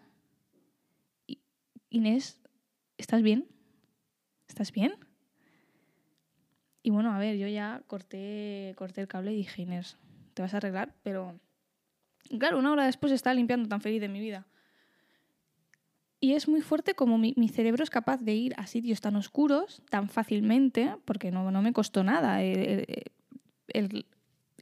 Inés, 1.88 2.40
¿estás 2.98 3.22
bien? 3.22 3.46
¿Estás 4.48 4.72
bien? 4.72 4.96
Y 6.82 6.90
bueno, 6.90 7.12
a 7.12 7.18
ver, 7.20 7.36
yo 7.36 7.46
ya 7.46 7.80
corté, 7.86 8.74
corté 8.76 9.02
el 9.02 9.06
cable 9.06 9.32
y 9.34 9.36
dije, 9.36 9.62
Inés, 9.62 9.98
te 10.34 10.42
vas 10.42 10.52
a 10.52 10.56
arreglar, 10.56 10.96
pero 11.04 11.38
claro, 12.40 12.58
una 12.58 12.72
hora 12.72 12.86
después 12.86 13.12
estaba 13.12 13.34
limpiando 13.34 13.68
tan 13.68 13.80
feliz 13.80 14.00
de 14.00 14.08
mi 14.08 14.18
vida. 14.18 14.48
Y 16.24 16.32
es 16.32 16.48
muy 16.48 16.62
fuerte 16.62 16.94
como 16.94 17.18
mi, 17.18 17.34
cerebro 17.50 17.84
es 17.84 17.90
capaz 17.90 18.16
de 18.22 18.32
ir 18.32 18.54
a 18.56 18.66
sitios 18.66 19.02
tan 19.02 19.14
oscuros 19.14 19.82
tan 19.90 20.08
fácilmente, 20.08 20.96
porque 21.04 21.30
no, 21.30 21.50
no 21.50 21.60
me 21.60 21.74
costó 21.74 22.02
nada 22.02 22.42
el, 22.42 24.06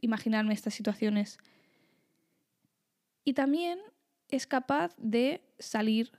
imaginarme 0.01 0.53
estas 0.53 0.73
situaciones. 0.73 1.37
Y 3.23 3.31
también 3.31 3.79
es 4.27 4.45
capaz 4.45 4.93
de 4.97 5.41
salir 5.57 6.11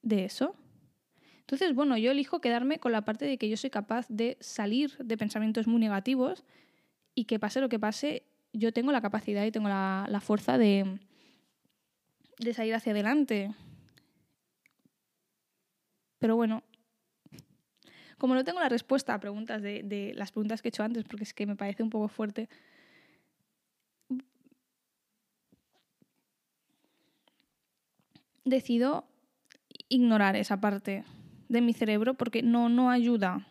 de 0.00 0.26
eso. 0.26 0.54
Entonces, 1.40 1.74
bueno, 1.74 1.96
yo 1.96 2.12
elijo 2.12 2.40
quedarme 2.40 2.78
con 2.78 2.92
la 2.92 3.04
parte 3.04 3.24
de 3.24 3.38
que 3.38 3.48
yo 3.48 3.56
soy 3.56 3.70
capaz 3.70 4.06
de 4.08 4.38
salir 4.38 4.96
de 4.98 5.18
pensamientos 5.18 5.66
muy 5.66 5.80
negativos 5.80 6.44
y 7.16 7.24
que 7.24 7.40
pase 7.40 7.60
lo 7.60 7.68
que 7.68 7.80
pase, 7.80 8.26
yo 8.52 8.72
tengo 8.72 8.92
la 8.92 9.00
capacidad 9.00 9.44
y 9.44 9.50
tengo 9.50 9.68
la, 9.68 10.20
fuerza 10.22 10.56
de, 10.56 11.00
de 12.38 12.54
salir 12.54 12.76
hacia 12.76 12.92
adelante. 12.92 13.52
Pero 16.22 16.36
bueno, 16.36 16.62
como 18.16 18.36
no 18.36 18.44
tengo 18.44 18.60
la 18.60 18.68
respuesta 18.68 19.12
a 19.12 19.18
preguntas 19.18 19.60
de, 19.60 19.82
de, 19.82 20.14
las 20.14 20.30
preguntas 20.30 20.62
que 20.62 20.68
he 20.68 20.70
hecho 20.70 20.84
antes, 20.84 21.02
porque 21.02 21.24
es 21.24 21.34
que 21.34 21.46
me 21.46 21.56
parece 21.56 21.82
un 21.82 21.90
poco 21.90 22.06
fuerte, 22.06 22.48
decido 28.44 29.04
ignorar 29.88 30.36
esa 30.36 30.60
parte 30.60 31.02
de 31.48 31.60
mi 31.60 31.72
cerebro 31.72 32.14
porque 32.14 32.44
no, 32.44 32.68
no 32.68 32.92
ayuda. 32.92 33.48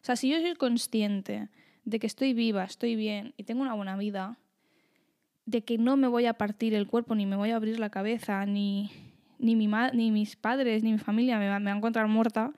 O 0.00 0.04
sea, 0.04 0.14
si 0.14 0.30
yo 0.30 0.40
soy 0.40 0.54
consciente 0.54 1.48
de 1.84 1.98
que 1.98 2.06
estoy 2.06 2.32
viva, 2.32 2.62
estoy 2.62 2.94
bien 2.94 3.34
y 3.36 3.42
tengo 3.42 3.62
una 3.62 3.74
buena 3.74 3.96
vida, 3.96 4.38
de 5.46 5.64
que 5.64 5.78
no 5.78 5.96
me 5.96 6.06
voy 6.06 6.26
a 6.26 6.34
partir 6.34 6.74
el 6.74 6.86
cuerpo, 6.86 7.16
ni 7.16 7.26
me 7.26 7.34
voy 7.34 7.50
a 7.50 7.56
abrir 7.56 7.80
la 7.80 7.90
cabeza, 7.90 8.46
ni, 8.46 8.92
ni, 9.38 9.56
mi 9.56 9.68
ni 9.92 10.10
mis 10.10 10.36
padres, 10.36 10.82
ni 10.82 10.92
mi 10.92 10.98
familia 10.98 11.38
me, 11.38 11.44
me 11.44 11.50
van 11.50 11.68
a 11.68 11.76
encontrar 11.76 12.08
muerta, 12.08 12.52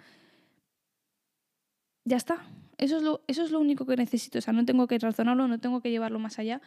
ya 2.05 2.17
está. 2.17 2.45
Eso 2.79 2.99
es, 2.99 3.03
lo, 3.03 3.23
eso 3.27 3.43
es 3.43 3.51
lo 3.51 3.59
único 3.59 3.87
que 3.87 3.97
necesito. 3.97 4.39
O 4.39 4.43
sea, 4.43 4.53
no 4.53 4.65
tengo 4.65 4.87
que 4.87 4.99
razonarlo, 4.99 5.49
no 5.49 5.59
tengo 5.59 5.81
que 5.81 5.91
llevarlo 5.91 6.19
más 6.19 6.39
allá. 6.39 6.61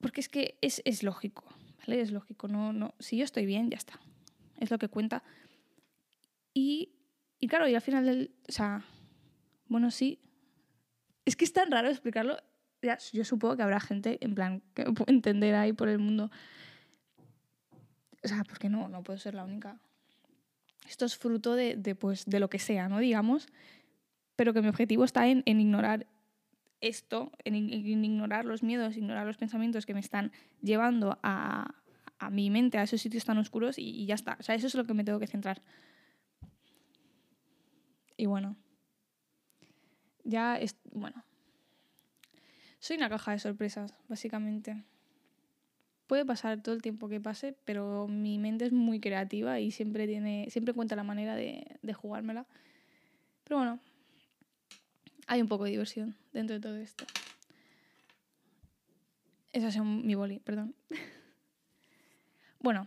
Porque 0.00 0.20
es 0.20 0.28
que 0.28 0.58
es, 0.60 0.80
es 0.84 1.02
lógico, 1.02 1.44
¿vale? 1.80 2.00
Es 2.00 2.12
lógico. 2.12 2.48
No, 2.48 2.72
no, 2.72 2.94
si 2.98 3.16
yo 3.16 3.24
estoy 3.24 3.46
bien, 3.46 3.70
ya 3.70 3.76
está. 3.76 4.00
Es 4.58 4.70
lo 4.70 4.78
que 4.78 4.88
cuenta. 4.88 5.22
Y, 6.54 6.94
y 7.40 7.48
claro, 7.48 7.68
y 7.68 7.74
al 7.74 7.80
final 7.80 8.06
del... 8.06 8.30
O 8.48 8.52
sea, 8.52 8.84
bueno, 9.66 9.90
sí, 9.90 10.20
es 11.24 11.36
que 11.36 11.44
es 11.44 11.52
tan 11.52 11.70
raro 11.70 11.88
explicarlo. 11.88 12.36
Ya, 12.82 12.98
yo 13.12 13.24
supongo 13.24 13.56
que 13.56 13.62
habrá 13.64 13.80
gente, 13.80 14.18
en 14.20 14.34
plan, 14.34 14.62
que 14.74 14.84
entender 15.08 15.56
ahí 15.56 15.72
por 15.72 15.88
el 15.88 15.98
mundo. 15.98 16.30
O 18.26 18.28
sea, 18.28 18.42
porque 18.44 18.68
no, 18.68 18.88
no 18.88 19.04
puedo 19.04 19.18
ser 19.18 19.34
la 19.34 19.44
única. 19.44 19.78
Esto 20.88 21.04
es 21.04 21.16
fruto 21.16 21.54
de, 21.54 21.94
pues, 21.94 22.24
de 22.26 22.40
lo 22.40 22.50
que 22.50 22.58
sea, 22.58 22.88
¿no? 22.88 22.98
Digamos. 22.98 23.46
Pero 24.34 24.52
que 24.52 24.62
mi 24.62 24.68
objetivo 24.68 25.04
está 25.04 25.28
en, 25.28 25.44
en 25.46 25.60
ignorar 25.60 26.08
esto, 26.80 27.30
en, 27.44 27.54
ignorar 27.54 28.44
los 28.44 28.64
miedos, 28.64 28.96
ignorar 28.96 29.26
los 29.26 29.36
pensamientos 29.36 29.86
que 29.86 29.94
me 29.94 30.00
están 30.00 30.32
llevando 30.60 31.18
a, 31.22 31.74
a 32.18 32.30
mi 32.30 32.50
mente, 32.50 32.78
a 32.78 32.82
esos 32.82 33.00
sitios 33.00 33.24
tan 33.24 33.38
oscuros 33.38 33.78
y 33.78 34.04
ya 34.06 34.16
está. 34.16 34.36
O 34.40 34.42
sea, 34.42 34.56
eso 34.56 34.66
es 34.66 34.74
lo 34.74 34.84
que 34.84 34.94
me 34.94 35.04
tengo 35.04 35.20
que 35.20 35.28
centrar. 35.28 35.62
Y 38.16 38.26
bueno, 38.26 38.56
ya, 40.24 40.58
es, 40.58 40.76
bueno, 40.90 41.24
soy 42.80 42.96
una 42.96 43.08
caja 43.08 43.30
de 43.30 43.38
sorpresas, 43.38 43.94
básicamente. 44.08 44.84
Puede 46.06 46.24
pasar 46.24 46.62
todo 46.62 46.74
el 46.74 46.82
tiempo 46.82 47.08
que 47.08 47.20
pase, 47.20 47.56
pero 47.64 48.06
mi 48.06 48.38
mente 48.38 48.66
es 48.66 48.72
muy 48.72 49.00
creativa 49.00 49.58
y 49.60 49.70
siempre 49.70 50.06
tiene, 50.06 50.48
siempre 50.50 50.74
cuenta 50.74 50.94
la 50.96 51.02
manera 51.02 51.34
de, 51.34 51.78
de 51.82 51.94
jugármela. 51.94 52.46
Pero 53.44 53.58
bueno, 53.58 53.80
hay 55.26 55.42
un 55.42 55.48
poco 55.48 55.64
de 55.64 55.70
diversión 55.70 56.16
dentro 56.32 56.54
de 56.54 56.60
todo 56.60 56.76
esto. 56.76 57.04
Esa 59.52 59.68
es 59.68 59.78
mi 59.80 60.14
boli, 60.14 60.38
perdón. 60.38 60.74
bueno, 62.60 62.86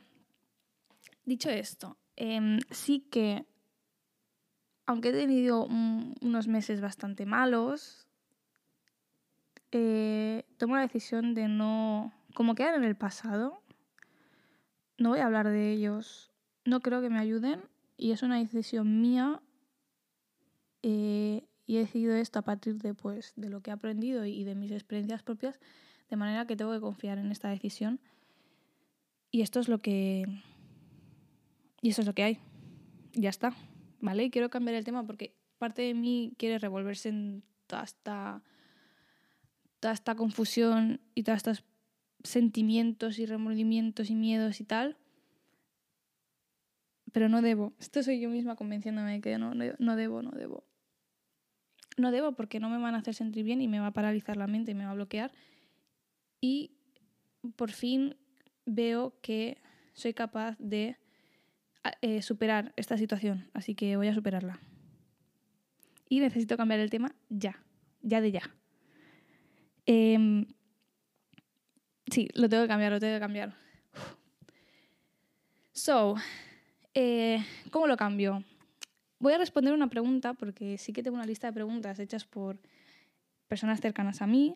dicho 1.26 1.50
esto, 1.50 1.98
eh, 2.16 2.60
sí 2.72 3.08
que 3.12 3.46
aunque 4.90 5.10
he 5.10 5.14
tenido 5.14 5.66
unos 5.66 6.48
meses 6.48 6.82
bastante 6.82 7.28
malos, 7.28 8.08
eh, 9.72 10.46
tomo 10.58 10.78
la 10.78 10.82
decisión 10.82 11.36
de 11.36 11.48
no, 11.48 12.12
como 12.34 12.56
quedan 12.56 12.76
en 12.76 12.84
el 12.84 12.96
pasado, 12.96 13.62
no 14.98 15.10
voy 15.10 15.20
a 15.20 15.26
hablar 15.26 15.48
de 15.48 15.72
ellos, 15.72 16.32
no 16.66 16.82
creo 16.82 17.02
que 17.02 17.10
me 17.10 17.20
ayuden 17.20 17.62
y 17.98 18.12
es 18.12 18.24
una 18.24 18.38
decisión 18.38 19.02
mía 19.02 19.42
eh, 20.84 21.48
y 21.66 21.78
he 21.78 21.80
decidido 21.80 22.16
esto 22.16 22.40
a 22.40 22.44
partir 22.44 22.78
de, 22.82 22.94
pues, 22.94 23.34
de 23.36 23.50
lo 23.50 23.62
que 23.62 23.72
he 23.72 23.74
aprendido 23.74 24.26
y 24.26 24.44
de 24.44 24.56
mis 24.56 24.72
experiencias 24.72 25.24
propias, 25.24 25.60
de 26.10 26.16
manera 26.16 26.46
que 26.46 26.56
tengo 26.56 26.72
que 26.72 26.80
confiar 26.80 27.18
en 27.18 27.32
esta 27.32 27.50
decisión 27.50 28.00
y 29.32 29.42
esto 29.42 29.60
es 29.60 29.68
lo 29.68 29.80
que... 29.80 30.26
Y 31.82 31.90
eso 31.90 32.02
es 32.02 32.08
lo 32.08 32.14
que 32.14 32.24
hay. 32.24 32.40
Ya 33.14 33.30
está. 33.30 33.56
¿vale? 34.02 34.26
Y 34.26 34.30
quiero 34.30 34.50
cambiar 34.50 34.76
el 34.76 34.84
tema 34.84 35.06
porque 35.06 35.36
parte 35.58 35.82
de 35.82 35.94
mí 35.94 36.34
quiere 36.38 36.58
revolverse 36.60 37.10
en 37.10 37.44
toda 37.68 37.84
esta, 37.84 38.44
toda 39.80 39.94
esta 39.94 40.16
confusión 40.16 41.02
y 41.16 41.24
todos 41.24 41.38
estos 41.38 41.64
sentimientos 42.24 43.20
y 43.20 43.26
remordimientos 43.26 44.10
y 44.10 44.16
miedos 44.16 44.62
y 44.62 44.64
tal. 44.64 44.98
Pero 47.12 47.30
no 47.30 47.42
debo. 47.42 47.74
Esto 47.80 48.04
soy 48.04 48.20
yo 48.20 48.30
misma 48.30 48.56
convenciéndome 48.56 49.14
de 49.14 49.22
que 49.22 49.38
no, 49.38 49.54
no 49.54 49.96
debo, 49.96 50.22
no 50.22 50.32
debo. 50.32 50.64
No 51.98 52.12
debo 52.12 52.34
porque 52.34 52.60
no 52.60 52.70
me 52.70 52.78
van 52.78 52.96
a 52.96 53.00
hacer 53.00 53.16
sentir 53.16 53.44
bien 53.44 53.62
y 53.62 53.68
me 53.68 53.80
va 53.80 53.88
a 53.88 53.94
paralizar 53.94 54.38
la 54.38 54.48
mente 54.48 54.72
y 54.72 54.76
me 54.76 54.86
va 54.86 54.92
a 54.92 54.96
bloquear. 54.96 55.32
Y 56.40 56.72
por 57.56 57.72
fin 57.72 58.16
veo 58.66 59.16
que 59.22 59.58
soy 59.94 60.14
capaz 60.14 60.56
de 60.60 60.98
eh, 62.02 62.22
superar 62.22 62.74
esta 62.76 62.98
situación, 62.98 63.50
así 63.54 63.76
que 63.76 63.98
voy 63.98 64.08
a 64.08 64.14
superarla. 64.14 64.60
Y 66.08 66.20
necesito 66.20 66.58
cambiar 66.58 66.80
el 66.80 66.90
tema 66.90 67.16
ya, 67.30 67.62
ya 68.02 68.22
de 68.22 68.32
ya. 68.32 68.42
Em, 69.86 70.46
Sí, 72.12 72.28
lo 72.34 72.50
tengo 72.50 72.64
que 72.64 72.70
cambiar, 72.70 72.92
lo 72.92 73.00
tengo 73.00 73.16
que 73.16 73.20
cambiar. 73.20 73.56
So, 75.74 76.16
eh, 76.94 77.44
¿cómo 77.72 77.88
lo 77.88 77.98
cambio? 77.98 78.44
Voy 79.20 79.34
a 79.34 79.38
responder 79.38 79.74
una 79.74 79.90
pregunta 79.90 80.34
porque 80.34 80.78
sí 80.78 80.92
que 80.94 81.04
tengo 81.04 81.16
una 81.16 81.26
lista 81.26 81.48
de 81.48 81.54
preguntas 81.54 82.00
hechas 82.00 82.26
por 82.26 82.60
personas 83.48 83.82
cercanas 83.82 84.22
a 84.22 84.28
mí, 84.28 84.56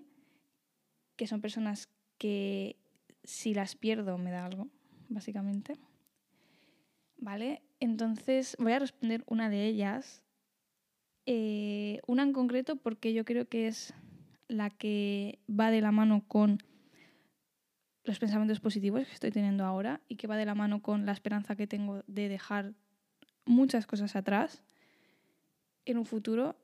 que 1.16 1.28
son 1.28 1.42
personas 1.42 1.89
que 2.18 2.78
si 3.24 3.54
las 3.54 3.76
pierdo 3.76 4.18
me 4.18 4.32
da 4.32 4.46
algo, 4.46 4.68
básicamente. 5.10 5.76
¿Vale? 7.18 7.62
Entonces 7.80 8.56
voy 8.60 8.74
a 8.74 8.80
responder 8.80 9.24
una 9.28 9.50
de 9.50 9.66
ellas. 9.66 10.22
Eh, 11.26 12.02
una 12.08 12.24
en 12.24 12.34
concreto 12.34 12.76
porque 12.76 13.13
yo 13.13 13.24
creo 13.24 13.48
que 13.48 13.68
es 13.68 13.94
la 14.48 14.70
que 14.70 15.39
va 15.50 15.72
de 15.72 15.82
la 15.82 15.92
mano 15.92 16.24
con 16.28 16.62
los 18.04 18.20
pensamientos 18.20 18.60
positivos 18.60 19.06
que 19.08 19.13
estoy 19.13 19.32
teniendo 19.32 19.66
ahora 19.66 20.02
y 20.08 20.16
que 20.16 20.28
va 20.28 20.38
de 20.38 20.46
la 20.46 20.56
mano 20.56 20.82
con 20.82 21.06
la 21.06 21.13
esperanza 21.13 21.56
que 21.56 21.68
tengo 21.68 22.04
de 22.08 22.28
dejar 22.28 22.74
muchas 23.46 23.88
cosas 23.88 24.16
atrás 24.16 24.63
en 25.86 25.98
un 25.98 26.06
futuro. 26.06 26.56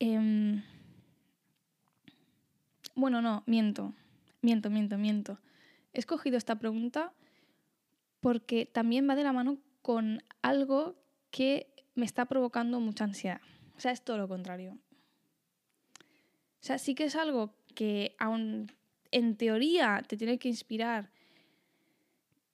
Em, 0.00 0.62
bueno, 2.94 3.22
no, 3.22 3.44
miento, 3.46 3.92
miento, 4.42 4.70
miento, 4.70 4.98
miento. 4.98 5.38
He 5.92 6.00
escogido 6.00 6.36
esta 6.36 6.56
pregunta 6.56 7.12
porque 8.20 8.66
también 8.66 9.08
va 9.08 9.14
de 9.14 9.22
la 9.22 9.32
mano 9.32 9.58
con 9.82 10.22
algo 10.42 10.96
que 11.30 11.68
me 11.94 12.04
está 12.04 12.24
provocando 12.24 12.80
mucha 12.80 13.04
ansiedad. 13.04 13.40
O 13.76 13.80
sea, 13.80 13.92
es 13.92 14.02
todo 14.02 14.18
lo 14.18 14.28
contrario. 14.28 14.78
O 16.00 16.66
sea, 16.66 16.78
sí 16.78 16.94
que 16.94 17.04
es 17.04 17.16
algo 17.16 17.54
que 17.74 18.16
aún 18.18 18.72
en 19.14 19.36
teoría 19.36 20.02
te 20.06 20.16
tiene 20.16 20.38
que 20.38 20.48
inspirar 20.48 21.08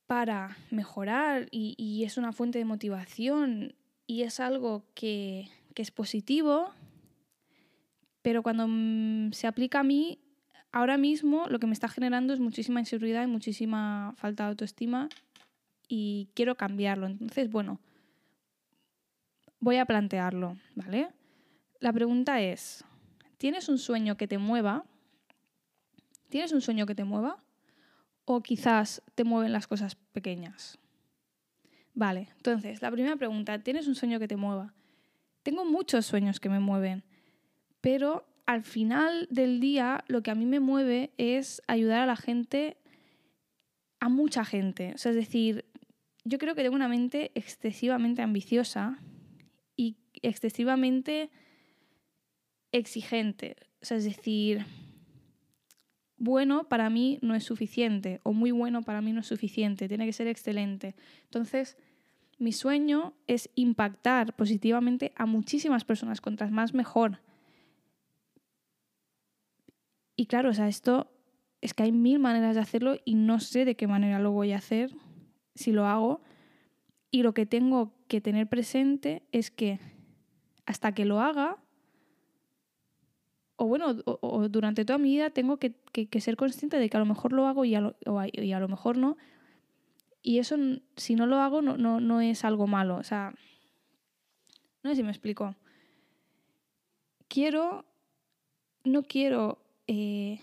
para 0.07 0.59
mejorar 0.71 1.49
y, 1.51 2.05
es 2.05 2.19
una 2.19 2.33
fuente 2.33 2.59
de 2.59 2.67
motivación 2.67 3.75
y 4.07 4.23
es 4.23 4.41
algo 4.41 4.85
que, 4.95 5.49
que 5.75 5.81
es 5.81 5.91
positivo, 5.91 6.71
pero 8.21 8.43
cuando 8.43 8.67
mm, 8.69 9.33
se 9.33 9.47
aplica 9.47 9.81
a 9.81 9.85
mí, 9.85 10.19
ahora 10.71 10.99
mismo 10.99 11.47
lo 11.49 11.59
que 11.59 11.67
me 11.67 11.73
está 11.73 11.89
generando 11.89 12.35
es 12.35 12.41
muchísima 12.41 12.81
inseguridad 12.81 13.25
y 13.25 13.29
muchísima 13.29 14.13
falta 14.17 14.45
de 14.45 14.51
autoestima 14.51 15.09
y 15.89 16.29
quiero 16.35 16.57
cambiarlo. 16.57 17.07
Entonces, 17.07 17.49
bueno, 17.49 17.81
voy 19.61 19.77
a 19.79 19.87
plantearlo, 19.87 20.59
¿vale? 20.75 21.09
La 21.79 21.93
pregunta 21.93 22.43
es, 22.43 22.85
¿tienes 23.39 23.71
un 23.71 23.79
sueño 23.79 24.19
que 24.19 24.29
te 24.29 24.37
mueva? 24.37 24.85
¿Tienes 26.31 26.53
un 26.53 26.61
sueño 26.61 26.87
que 26.87 26.95
te 26.95 27.05
mueva? 27.05 27.43
¿O 28.25 28.43
quizás 28.43 29.03
te 29.15 29.25
mueven 29.25 29.53
las 29.53 29.67
cosas 29.67 29.97
pequeñas? 29.97 30.79
Vale, 31.93 32.29
entonces, 32.37 32.81
la 32.81 32.91
primera 32.91 33.17
pregunta, 33.17 33.59
¿tienes 33.59 33.89
un 33.89 33.97
sueño 33.97 34.19
que 34.21 34.29
te 34.29 34.37
mueva? 34.37 34.73
Tengo 35.43 35.65
muchos 35.65 36.07
sueños 36.07 36.39
que 36.39 36.49
me 36.49 36.61
mueven, 36.61 37.03
pero 37.81 38.25
al 38.47 38.63
final 38.63 39.27
del 39.31 39.59
día 39.59 40.05
lo 40.07 40.23
que 40.23 40.31
a 40.31 40.35
mí 40.35 40.47
me 40.47 40.61
mueve 40.61 41.11
es 41.19 41.63
ayudar 41.67 42.01
a 42.01 42.07
la 42.07 42.17
gente, 42.17 42.77
a 43.99 44.09
mucha 44.09 44.45
gente. 44.45 44.93
O 44.95 44.99
sea, 44.99 45.11
es 45.11 45.17
decir, 45.17 45.65
yo 46.25 46.39
creo 46.39 46.55
que 46.55 46.63
tengo 46.63 46.77
una 46.77 46.89
mente 46.89 47.33
excesivamente 47.35 48.23
ambiciosa 48.23 48.99
y 49.77 49.97
excesivamente 50.23 51.31
exigente. 52.71 53.57
O 53.83 53.85
sea, 53.85 53.97
es 53.97 54.05
decir, 54.05 54.65
bueno 56.21 56.69
para 56.69 56.91
mí 56.91 57.19
no 57.23 57.35
es 57.35 57.43
suficiente 57.43 58.21
o 58.23 58.33
muy 58.33 58.53
bueno 58.53 58.83
para 58.83 59.01
mí 59.01 59.13
no 59.13 59.21
es 59.21 59.27
suficiente, 59.27 59.89
tiene 59.89 60.07
que 60.07 60.13
ser 60.13 60.29
excelente. 60.29 60.95
Entonces, 61.25 61.77
mi 62.39 62.53
sueño 62.53 63.15
es 63.27 63.51
impactar 63.55 64.37
positivamente 64.37 65.13
a 65.17 65.27
muchísimas 65.27 65.85
personas, 65.85 66.21
cuantas 66.21 66.53
más 66.53 66.75
mejor. 66.75 67.21
Y 70.15 70.27
claro, 70.27 70.51
o 70.51 70.55
sea, 70.55 70.69
esto 70.69 71.11
es 71.63 71.75
que 71.75 71.83
hay 71.83 71.93
mil 71.93 72.19
maneras 72.19 72.55
de 72.55 72.61
hacerlo 72.61 72.97
y 73.05 73.15
no 73.15 73.41
sé 73.41 73.65
de 73.65 73.75
qué 73.75 73.87
manera 73.87 74.19
lo 74.19 74.31
voy 74.31 74.53
a 74.53 74.59
hacer 74.59 74.95
si 75.55 75.73
lo 75.73 75.87
hago. 75.87 76.23
Y 77.11 77.23
lo 77.23 77.35
que 77.35 77.47
tengo 77.47 77.95
que 78.09 78.21
tener 78.21 78.47
presente 78.47 79.23
es 79.33 79.51
que 79.51 79.81
hasta 80.67 80.93
que 80.93 81.05
lo 81.05 81.21
haga, 81.21 81.59
o 83.61 83.67
bueno, 83.67 83.95
o, 84.07 84.49
durante 84.49 84.87
toda 84.87 84.99
mi 84.99 85.11
vida 85.11 85.29
tengo 85.29 85.59
que, 85.59 85.75
ser 86.19 86.39
consciente 86.39 86.79
de 86.79 86.89
que 86.89 86.97
a 86.97 87.01
lo 87.01 87.05
mejor 87.05 87.35
lo 87.35 87.47
hago 87.47 87.67
y 87.67 87.75
a 87.75 87.81
lo, 87.83 88.69
mejor 88.69 88.97
no. 88.97 89.19
Y 90.23 90.39
eso, 90.39 90.57
si 90.97 91.15
no 91.15 91.27
lo 91.27 91.37
hago, 91.41 91.61
no, 91.61 91.77
no, 91.77 92.21
es 92.23 92.43
algo 92.47 92.67
malo. 92.67 92.97
O 92.97 93.03
sea, 93.03 93.35
no 94.83 94.89
sé 94.89 94.97
si 94.97 95.03
me 95.03 95.11
explico. 95.11 95.57
Quiero, 97.29 97.85
no 98.85 99.03
quiero, 99.03 99.59
eh, 99.87 100.41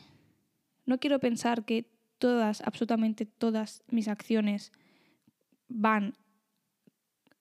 no 0.85 0.99
quiero 0.99 1.17
pensar 1.17 1.65
que 1.65 1.89
todas, 2.19 2.61
absolutamente 2.61 3.25
todas 3.25 3.81
mis 3.87 4.09
acciones 4.09 4.71
van 5.69 6.13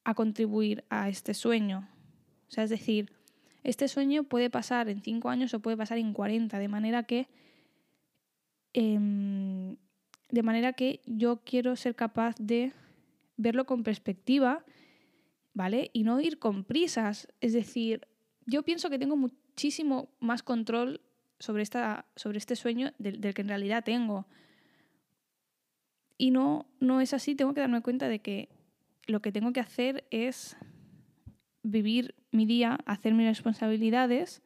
a 0.05 0.15
contribuir 0.15 0.85
a 0.89 1.11
este 1.11 1.35
sueño. 1.35 1.87
O 2.49 2.51
sea, 2.51 2.65
es 2.65 2.71
decir, 2.71 3.16
este 3.67 3.89
sueño 3.89 4.23
puede 4.23 4.49
pasar 4.49 4.89
en 4.89 5.03
5 5.03 5.29
años 5.29 5.53
o 5.53 5.61
puede 5.61 5.77
pasar 5.77 5.99
en 5.99 6.13
40, 6.13 6.59
de 6.59 6.69
manera 6.69 7.03
que 7.03 7.27
em, 8.73 9.77
de 10.29 10.43
manera 10.43 10.73
que 10.73 11.01
yo 11.05 11.43
quiero 11.45 11.75
ser 11.75 11.97
capaz 11.97 12.37
de 12.39 12.73
verlo 13.37 13.67
con 13.67 13.83
perspectiva, 13.83 14.65
¿vale? 15.53 15.91
Y 15.93 16.05
no 16.05 16.21
ir 16.21 16.39
con 16.39 16.63
prisas. 16.63 17.29
Es 17.41 17.53
decir, 17.53 18.07
yo 18.47 18.63
pienso 18.63 18.89
que 18.89 19.01
tengo 19.01 19.17
muchísimo 19.17 20.11
más 20.21 20.45
control 20.45 21.01
sobre, 21.41 21.65
esta, 21.65 22.07
sobre 22.15 22.39
este 22.39 22.55
sueño 22.55 22.93
del, 22.99 23.21
del, 23.21 23.35
que 23.35 23.43
en 23.43 23.49
realidad 23.49 23.83
tengo. 23.85 24.27
Y 26.17 26.31
no, 26.31 26.67
no 26.79 27.01
es 27.01 27.13
así, 27.15 27.35
tengo 27.35 27.53
que 27.53 27.61
darme 27.61 27.83
cuenta 27.83 28.09
de 28.09 28.21
que 28.21 28.49
lo 29.07 29.21
que 29.21 29.33
tengo 29.33 29.53
que 29.53 29.61
hacer 29.61 30.05
es 30.11 30.57
vivir 31.67 32.15
mi 32.31 32.47
día, 32.47 32.79
hacer 32.87 33.15
mis 33.15 33.27
responsabilidades, 33.27 34.43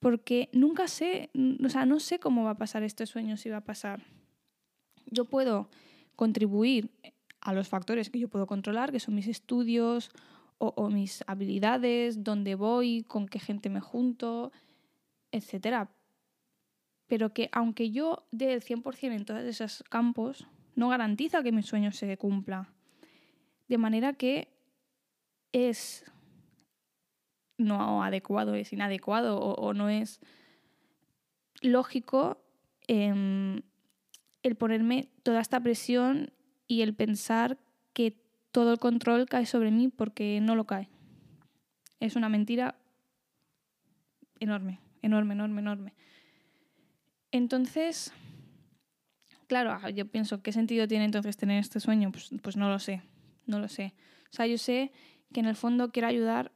porque 0.00 0.50
nunca 0.52 0.86
sé, 0.86 1.30
o 1.64 1.68
sea, 1.68 1.86
no 1.86 1.98
sé 1.98 2.18
cómo 2.18 2.44
va 2.44 2.50
a 2.50 2.58
pasar 2.58 2.82
este 2.82 3.06
sueño, 3.06 3.36
si 3.36 3.48
va 3.48 3.58
a 3.58 3.64
pasar. 3.64 4.02
Yo 5.06 5.24
puedo 5.24 5.70
contribuir 6.14 6.90
a 7.40 7.52
los 7.52 7.68
factores 7.68 8.10
que 8.10 8.18
yo 8.18 8.28
puedo 8.28 8.46
controlar, 8.46 8.92
que 8.92 9.00
son 9.00 9.14
mis 9.14 9.28
estudios 9.28 10.10
o, 10.58 10.88
mis 10.88 11.24
habilidades, 11.26 12.22
dónde 12.22 12.54
voy, 12.54 13.02
con 13.02 13.26
qué 13.26 13.38
gente 13.38 13.68
me 13.68 13.80
junto, 13.80 14.52
etc. 15.32 15.88
Pero 17.06 17.34
que 17.34 17.50
aunque 17.52 17.90
yo 17.90 18.26
dé 18.30 18.52
el 18.54 18.62
100% 18.62 19.14
en 19.14 19.24
todos 19.24 19.42
esos 19.44 19.82
campos, 19.90 20.46
no 20.74 20.88
garantiza 20.88 21.42
que 21.42 21.52
mi 21.52 21.62
sueño 21.62 21.92
se 21.92 22.16
cumpla. 22.16 22.72
De 23.68 23.78
manera 23.78 24.14
que 24.14 24.53
es 25.54 26.04
no 27.56 28.02
adecuado, 28.02 28.54
es 28.54 28.72
inadecuado 28.72 29.38
o, 29.38 29.72
no 29.72 29.88
es 29.88 30.20
lógico 31.62 32.42
em, 32.88 33.62
el 34.42 34.56
ponerme 34.56 35.08
toda 35.22 35.40
esta 35.40 35.60
presión 35.60 36.32
y 36.66 36.82
el 36.82 36.94
pensar 36.94 37.56
que 37.92 38.20
todo 38.50 38.72
el 38.72 38.80
control 38.80 39.26
cae 39.26 39.46
sobre 39.46 39.70
mí 39.70 39.88
porque 39.88 40.40
no 40.42 40.56
lo 40.56 40.64
cae. 40.64 40.88
Es 42.00 42.16
una 42.16 42.28
mentira 42.28 42.74
enorme, 44.40 44.80
enorme, 45.02 45.34
enorme, 45.34 45.60
enorme. 45.60 45.94
Entonces, 47.30 48.12
claro, 49.46 49.78
ah, 49.80 49.90
yo 49.90 50.06
pienso, 50.06 50.42
¿qué 50.42 50.52
sentido 50.52 50.88
tiene 50.88 51.04
entonces 51.04 51.36
tener 51.36 51.60
este 51.60 51.78
sueño? 51.78 52.10
Pues, 52.10 52.30
pues 52.42 52.56
no 52.56 52.68
lo 52.68 52.80
sé, 52.80 53.02
no 53.46 53.60
lo 53.60 53.68
sé. 53.68 53.94
O 54.30 54.36
sea, 54.36 54.48
yo 54.48 54.58
sé 54.58 54.90
que 55.34 55.40
en 55.40 55.46
el 55.46 55.56
fondo 55.56 55.90
quiero 55.90 56.08
ayudar 56.08 56.52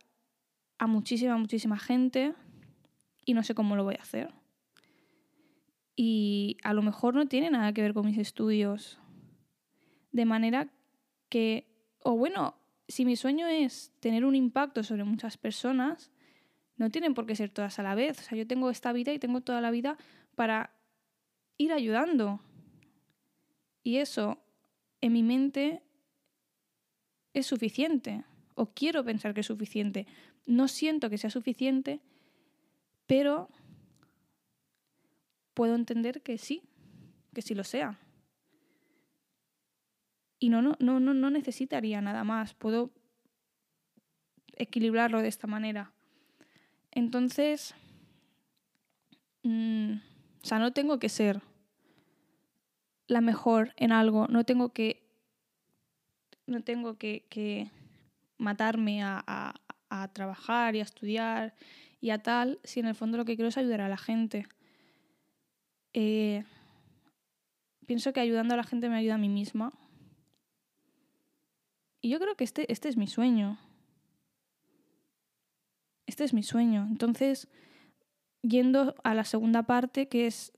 a 0.78 0.86
muchísima, 0.86 1.36
muchísima 1.36 1.78
gente 1.78 2.34
y 3.26 3.34
no 3.34 3.42
sé 3.42 3.54
cómo 3.54 3.76
lo 3.76 3.84
voy 3.84 3.96
a 3.98 4.02
hacer. 4.02 4.32
Y 5.96 6.56
a 6.62 6.72
lo 6.72 6.80
mejor 6.80 7.14
no 7.14 7.26
tiene 7.26 7.50
nada 7.50 7.72
que 7.74 7.82
ver 7.82 7.92
con 7.92 8.06
mis 8.06 8.16
estudios. 8.18 9.00
De 10.12 10.24
manera 10.24 10.72
que, 11.28 11.66
o 11.98 12.16
bueno, 12.16 12.54
si 12.86 13.04
mi 13.04 13.16
sueño 13.16 13.48
es 13.48 13.92
tener 13.98 14.24
un 14.24 14.36
impacto 14.36 14.84
sobre 14.84 15.02
muchas 15.02 15.36
personas, 15.36 16.12
no 16.76 16.88
tienen 16.90 17.14
por 17.14 17.26
qué 17.26 17.34
ser 17.34 17.50
todas 17.50 17.80
a 17.80 17.82
la 17.82 17.96
vez. 17.96 18.20
O 18.20 18.22
sea, 18.22 18.38
yo 18.38 18.46
tengo 18.46 18.70
esta 18.70 18.92
vida 18.92 19.12
y 19.12 19.18
tengo 19.18 19.40
toda 19.40 19.60
la 19.60 19.72
vida 19.72 19.98
para 20.36 20.70
ir 21.56 21.72
ayudando. 21.72 22.40
Y 23.82 23.96
eso, 23.96 24.38
en 25.00 25.12
mi 25.14 25.24
mente, 25.24 25.82
es 27.34 27.46
suficiente 27.46 28.24
o 28.58 28.66
quiero 28.74 29.04
pensar 29.04 29.34
que 29.34 29.40
es 29.40 29.46
suficiente. 29.46 30.06
No 30.46 30.68
siento 30.68 31.08
que 31.08 31.18
sea 31.18 31.30
suficiente, 31.30 32.00
pero 33.06 33.48
puedo 35.54 35.74
entender 35.74 36.22
que 36.22 36.38
sí, 36.38 36.62
que 37.32 37.42
sí 37.42 37.54
lo 37.54 37.64
sea. 37.64 37.98
Y 40.40 40.50
no, 40.50 40.62
no, 40.62 40.76
no, 40.78 41.00
no 41.00 41.30
necesitaría 41.30 42.00
nada 42.00 42.24
más. 42.24 42.54
Puedo 42.54 42.90
equilibrarlo 44.56 45.22
de 45.22 45.28
esta 45.28 45.46
manera. 45.46 45.92
Entonces, 46.90 47.74
mm, 49.44 49.92
o 50.42 50.46
sea, 50.46 50.58
no 50.58 50.72
tengo 50.72 50.98
que 50.98 51.08
ser 51.08 51.42
la 53.06 53.20
mejor 53.20 53.72
en 53.76 53.92
algo, 53.92 54.26
no 54.28 54.44
tengo 54.44 54.72
que, 54.72 55.02
no 56.46 56.62
tengo 56.62 56.98
que, 56.98 57.70
matarme 58.38 59.02
a, 59.02 59.54
trabajar 60.12 60.76
y 60.76 60.80
a 60.80 60.82
estudiar 60.82 61.54
y 62.00 62.10
a 62.10 62.18
tal, 62.18 62.60
si 62.62 62.80
en 62.80 62.86
el 62.86 62.94
fondo 62.94 63.16
lo 63.16 63.24
que 63.24 63.36
quiero 63.36 63.48
es 63.48 63.58
ayudar 63.58 63.80
a 63.80 63.88
la 63.88 63.96
gente. 63.96 64.46
Eh, 65.92 66.44
pienso 67.86 68.12
que 68.12 68.20
ayudando 68.20 68.54
a 68.54 68.56
la 68.56 68.64
gente 68.64 68.88
me 68.88 68.96
ayuda 68.96 69.14
a 69.14 69.18
mí 69.18 69.28
misma. 69.28 69.72
Y 72.00 72.10
yo 72.10 72.20
creo 72.20 72.36
que 72.36 72.44
este, 72.44 72.70
este 72.70 72.88
es 72.88 72.96
mi 72.96 73.06
sueño. 73.06 73.58
Este 76.06 76.24
es 76.24 76.32
mi 76.32 76.42
sueño. 76.42 76.86
Entonces, 76.88 77.48
yendo 78.42 78.94
a 79.02 79.14
la 79.14 79.24
segunda 79.24 79.64
parte, 79.64 80.08
que 80.08 80.26
es 80.26 80.52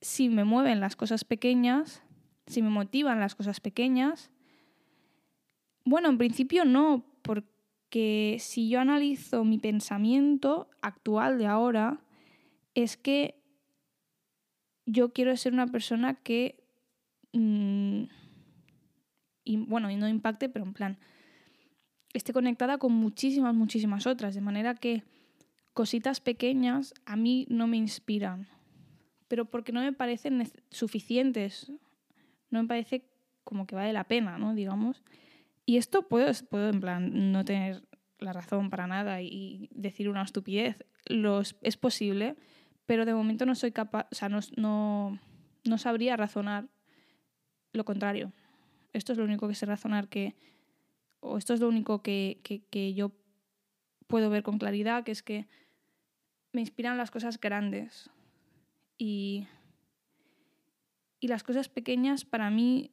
si 0.00 0.28
me 0.28 0.44
mueven 0.44 0.80
las 0.80 0.96
cosas 0.96 1.24
pequeñas, 1.24 2.02
si 2.46 2.62
me 2.62 2.70
motivan 2.70 3.20
las 3.20 3.34
cosas 3.34 3.60
pequeñas. 3.60 4.30
Bueno, 5.88 6.10
en 6.10 6.18
principio 6.18 6.64
no, 6.64 7.04
porque 7.22 8.36
si 8.40 8.68
yo 8.68 8.80
analizo 8.80 9.44
mi 9.44 9.58
pensamiento 9.58 10.68
actual 10.82 11.38
de 11.38 11.46
ahora, 11.46 12.00
es 12.74 12.96
que 12.96 13.40
yo 14.84 15.12
quiero 15.12 15.34
ser 15.36 15.54
una 15.54 15.66
persona 15.66 16.14
que, 16.14 16.62
mm, 17.32 18.02
y, 19.44 19.56
bueno, 19.56 19.90
y 19.90 19.96
no 19.96 20.08
impacte, 20.08 20.50
pero 20.50 20.66
en 20.66 20.74
plan, 20.74 20.98
esté 22.12 22.34
conectada 22.34 22.76
con 22.76 22.92
muchísimas, 22.92 23.54
muchísimas 23.54 24.06
otras, 24.06 24.34
de 24.34 24.42
manera 24.42 24.74
que 24.74 25.04
cositas 25.72 26.20
pequeñas 26.20 26.92
a 27.06 27.16
mí 27.16 27.46
no 27.48 27.66
me 27.66 27.78
inspiran 27.78 28.48
pero 29.28 29.44
porque 29.44 29.72
no 29.72 29.80
me 29.80 29.92
parecen 29.92 30.50
suficientes. 30.70 31.70
No 32.50 32.62
me 32.62 32.68
parece 32.68 33.04
como 33.44 33.66
que 33.66 33.76
vale 33.76 33.92
la 33.92 34.04
pena, 34.04 34.38
¿no? 34.38 34.54
Digamos. 34.54 35.02
Y 35.68 35.76
esto 35.76 36.08
puedo, 36.08 36.32
puedo 36.48 36.70
en 36.70 36.80
plan, 36.80 37.30
no 37.30 37.44
tener 37.44 37.86
la 38.20 38.32
razón 38.32 38.70
para 38.70 38.86
nada 38.86 39.20
y 39.20 39.68
decir 39.70 40.08
una 40.08 40.22
estupidez. 40.22 40.86
Es 41.60 41.76
posible, 41.76 42.36
pero 42.86 43.04
de 43.04 43.12
momento 43.12 43.44
no 43.44 43.54
soy 43.54 43.70
capaz, 43.72 44.06
o 44.10 44.14
sea, 44.14 44.30
no, 44.30 44.40
no, 44.56 45.20
no 45.66 45.76
sabría 45.76 46.16
razonar 46.16 46.70
lo 47.74 47.84
contrario. 47.84 48.32
Esto 48.94 49.12
es 49.12 49.18
lo 49.18 49.24
único 49.24 49.46
que 49.46 49.54
sé 49.54 49.66
razonar 49.66 50.08
que, 50.08 50.36
o 51.20 51.36
esto 51.36 51.52
es 51.52 51.60
lo 51.60 51.68
único 51.68 52.02
que, 52.02 52.40
que, 52.42 52.64
que 52.70 52.94
yo 52.94 53.12
puedo 54.06 54.30
ver 54.30 54.42
con 54.42 54.56
claridad, 54.56 55.04
que 55.04 55.12
es 55.12 55.22
que 55.22 55.48
me 56.54 56.62
inspiran 56.62 56.96
las 56.96 57.10
cosas 57.10 57.38
grandes, 57.38 58.08
y, 58.96 59.46
y 61.20 61.28
las 61.28 61.42
cosas 61.42 61.68
pequeñas 61.68 62.24
para 62.24 62.48
mí 62.48 62.90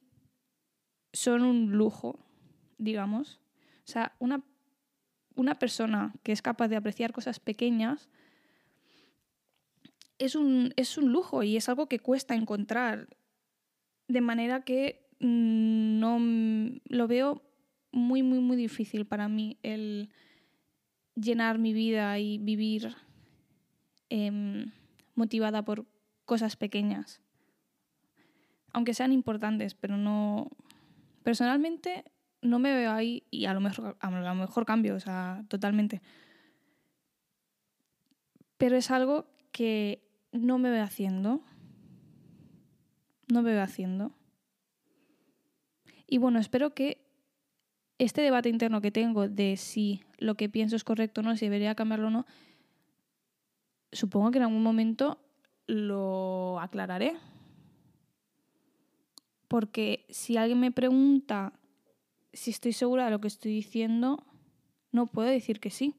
son 1.14 1.42
un 1.42 1.72
lujo, 1.72 2.25
digamos. 2.78 3.40
O 3.84 3.88
sea, 3.88 4.14
una, 4.18 4.42
una 5.34 5.54
persona 5.54 6.14
que 6.22 6.32
es 6.32 6.42
capaz 6.42 6.68
de 6.68 6.76
apreciar 6.76 7.12
cosas 7.12 7.40
pequeñas 7.40 8.08
es 10.18 10.34
un, 10.34 10.72
es 10.76 10.96
un 10.98 11.12
lujo 11.12 11.42
y 11.42 11.56
es 11.56 11.68
algo 11.68 11.88
que 11.88 11.98
cuesta 11.98 12.34
encontrar. 12.34 13.08
De 14.08 14.20
manera 14.20 14.62
que 14.62 15.08
mm, 15.20 15.98
no 15.98 16.18
lo 16.88 17.08
veo 17.08 17.42
muy, 17.92 18.22
muy, 18.22 18.40
muy 18.40 18.56
difícil 18.56 19.06
para 19.06 19.28
mí 19.28 19.58
el 19.62 20.10
llenar 21.14 21.58
mi 21.58 21.72
vida 21.72 22.18
y 22.18 22.38
vivir 22.38 22.94
em, 24.10 24.70
motivada 25.14 25.64
por 25.64 25.86
cosas 26.24 26.56
pequeñas. 26.56 27.20
Aunque 28.72 28.94
sean 28.94 29.12
importantes, 29.12 29.74
pero 29.74 29.96
no. 29.96 30.50
Personalmente 31.22 32.04
no 32.42 32.58
me 32.58 32.74
veo 32.74 32.92
ahí 32.92 33.24
y 33.30 33.46
a 33.46 33.54
lo 33.54 33.60
mejor, 33.60 33.96
a 34.00 34.10
lo 34.10 34.34
mejor 34.34 34.66
cambio, 34.66 34.94
o 34.94 35.00
sea, 35.00 35.44
totalmente. 35.48 36.02
Pero 38.56 38.76
es 38.76 38.90
algo 38.90 39.26
que 39.52 40.02
no 40.32 40.58
me 40.58 40.70
veo 40.70 40.84
haciendo. 40.84 41.42
No 43.28 43.42
me 43.42 43.52
veo 43.52 43.62
haciendo. 43.62 44.12
Y 46.06 46.18
bueno, 46.18 46.38
espero 46.38 46.74
que 46.74 47.04
este 47.98 48.22
debate 48.22 48.48
interno 48.48 48.80
que 48.80 48.90
tengo 48.90 49.28
de 49.28 49.56
si 49.56 50.02
lo 50.18 50.36
que 50.36 50.48
pienso 50.48 50.76
es 50.76 50.84
correcto 50.84 51.20
o 51.20 51.24
no, 51.24 51.36
si 51.36 51.46
debería 51.46 51.74
cambiarlo 51.74 52.08
o 52.08 52.10
no, 52.10 52.26
supongo 53.92 54.30
que 54.30 54.38
en 54.38 54.44
algún 54.44 54.62
momento 54.62 55.18
lo 55.66 56.60
aclararé. 56.60 57.16
Porque 59.48 60.06
si 60.10 60.36
alguien 60.36 60.60
me 60.60 60.72
pregunta 60.72 61.52
si 62.36 62.50
estoy 62.50 62.72
segura 62.72 63.06
de 63.06 63.10
lo 63.10 63.20
que 63.20 63.28
estoy 63.28 63.52
diciendo, 63.52 64.24
no 64.92 65.06
puedo 65.06 65.28
decir 65.28 65.58
que 65.58 65.70
sí. 65.70 65.94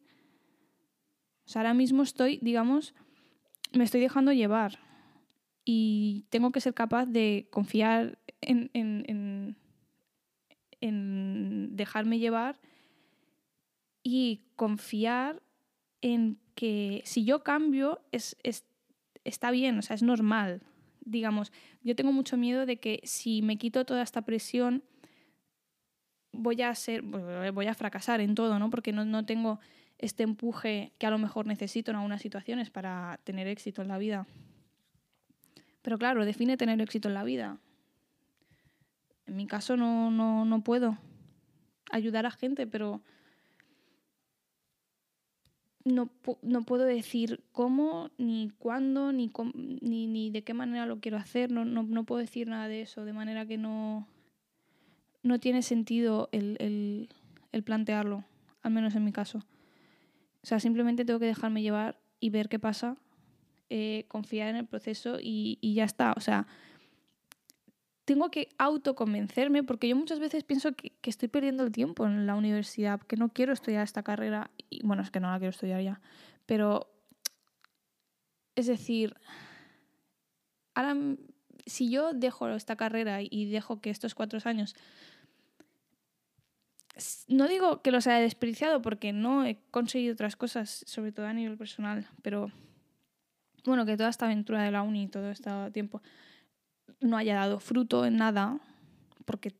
O 1.45 1.49
sea, 1.49 1.61
ahora 1.61 1.73
mismo 1.73 2.03
estoy, 2.03 2.39
digamos, 2.41 2.93
me 3.73 3.83
estoy 3.83 4.01
dejando 4.01 4.31
llevar 4.31 4.79
y 5.65 6.25
tengo 6.29 6.51
que 6.51 6.61
ser 6.61 6.73
capaz 6.73 7.05
de 7.07 7.47
confiar 7.51 8.19
en, 8.41 8.69
en, 8.73 9.57
en, 10.79 11.75
dejarme 11.75 12.19
llevar 12.19 12.59
y 14.03 14.45
confiar 14.55 15.41
en 16.01 16.39
que 16.55 17.01
si 17.05 17.25
yo 17.25 17.43
cambio 17.43 17.99
es, 18.11 18.37
es, 18.43 18.65
está 19.23 19.51
bien, 19.51 19.77
o 19.79 19.81
sea, 19.81 19.95
es 19.95 20.03
normal. 20.03 20.61
Digamos, 21.01 21.51
yo 21.81 21.95
tengo 21.95 22.11
mucho 22.11 22.37
miedo 22.37 22.65
de 22.65 22.77
que 22.77 23.01
si 23.03 23.41
me 23.41 23.57
quito 23.57 23.85
toda 23.85 24.03
esta 24.03 24.23
presión, 24.23 24.83
voy 26.37 26.61
a 26.61 26.73
ser, 26.75 27.01
voy 27.01 27.67
a 27.67 27.73
fracasar 27.73 28.21
en 28.21 28.35
todo, 28.35 28.59
¿no? 28.59 28.69
Porque 28.69 28.91
no, 28.91 29.25
tengo 29.25 29.59
este 29.97 30.23
empuje 30.23 30.93
que 30.97 31.07
a 31.07 31.09
lo 31.11 31.17
mejor 31.17 31.47
necesito 31.47 31.91
en 31.91 31.97
algunas 31.97 32.21
situaciones 32.21 32.69
para 32.69 33.19
tener 33.23 33.47
éxito 33.47 33.81
en 33.81 33.87
la 33.87 33.97
vida. 33.97 34.27
Pero 35.81 35.97
claro, 35.97 36.25
define 36.25 36.57
tener 36.57 36.79
éxito 36.81 37.07
en 37.07 37.13
la 37.13 37.23
vida. 37.23 37.57
En 39.25 39.35
mi 39.35 39.47
caso 39.47 39.75
no, 39.75 40.11
no, 40.11 40.45
no 40.45 40.63
puedo 40.63 40.97
ayudar 41.91 42.25
a 42.25 42.31
gente, 42.31 42.67
pero 42.67 43.01
no, 45.83 46.09
no, 46.41 46.63
puedo 46.63 46.83
decir 46.83 47.43
cómo, 47.51 48.11
ni 48.17 48.51
cuándo, 48.59 49.11
ni, 49.11 49.31
ni, 49.81 50.07
ni, 50.07 50.29
de 50.31 50.43
qué 50.43 50.53
manera 50.53 50.85
lo 50.85 50.99
quiero 50.99 51.17
hacer, 51.17 51.51
no, 51.51 51.65
no, 51.65 51.83
no, 51.83 52.03
puedo 52.03 52.19
decir 52.19 52.47
nada 52.47 52.67
de 52.67 52.81
eso, 52.81 53.05
de 53.05 53.13
manera 53.13 53.45
que 53.45 53.57
no, 53.57 54.07
no 55.23 55.39
tiene 55.39 55.61
sentido 55.61 56.29
el, 56.31 56.57
el, 56.59 57.09
el, 57.51 57.63
plantearlo, 57.63 58.23
al 58.61 58.71
menos 58.71 58.95
en 58.95 59.03
mi 59.03 59.11
caso. 59.11 59.39
O 60.43 60.45
sea, 60.45 60.59
simplemente 60.59 61.05
tengo 61.05 61.19
que 61.19 61.25
dejarme 61.25 61.61
llevar 61.61 61.99
y 62.19 62.29
ver 62.29 62.49
qué 62.49 62.59
pasa, 62.59 62.97
eh, 63.69 64.05
confiar 64.07 64.49
en 64.49 64.55
el 64.55 64.65
proceso 64.65 65.17
y, 65.21 65.57
y 65.61 65.73
ya 65.73 65.83
está. 65.83 66.13
O 66.15 66.21
sea, 66.21 66.47
tengo 68.05 68.31
que 68.31 68.49
autoconvencerme 68.57 69.63
porque 69.63 69.89
yo 69.89 69.95
muchas 69.95 70.19
veces 70.19 70.43
pienso 70.43 70.73
que, 70.73 70.91
que, 71.01 71.09
estoy 71.09 71.27
perdiendo 71.27 71.63
el 71.63 71.71
tiempo 71.71 72.05
en 72.05 72.25
la 72.25 72.35
universidad, 72.35 73.01
que 73.01 73.17
no 73.17 73.29
quiero 73.29 73.51
estudiar 73.51 73.83
esta 73.83 74.03
carrera. 74.03 74.51
Y 74.69 74.85
bueno, 74.85 75.03
es 75.03 75.11
que 75.11 75.19
no 75.19 75.29
la 75.29 75.37
quiero 75.37 75.49
estudiar 75.49 75.81
ya. 75.81 75.99
Pero, 76.45 76.89
es 78.55 78.67
decir, 78.67 79.15
ahora, 80.73 80.95
si 81.67 81.89
yo 81.89 82.13
dejo 82.13 82.49
esta 82.49 82.75
carrera 82.75 83.19
y 83.21 83.49
dejo 83.49 83.81
que 83.81 83.89
estos 83.89 84.15
cuatro 84.15 84.39
años... 84.45 84.75
No 87.27 87.47
digo 87.47 87.83
que 87.83 87.91
los 87.91 88.07
haya 88.07 88.19
desperdiciado 88.19 88.81
porque 88.81 89.13
no 89.13 89.45
he 89.45 89.59
conseguido 89.69 90.13
otras 90.13 90.35
cosas, 90.35 90.83
sobre 90.87 91.11
todo 91.11 91.27
a 91.27 91.33
nivel 91.33 91.55
personal, 91.55 92.07
pero 92.23 92.51
bueno, 93.65 93.85
que 93.85 93.97
toda 93.97 94.09
esta 94.09 94.25
aventura 94.25 94.63
de 94.63 94.71
la 94.71 94.81
uni 94.81 95.03
y 95.03 95.07
todo 95.07 95.29
este 95.29 95.51
tiempo 95.71 96.01
no 96.99 97.17
haya 97.17 97.35
dado 97.35 97.59
fruto 97.59 98.05
en 98.05 98.17
nada, 98.17 98.59
porque, 99.25 99.53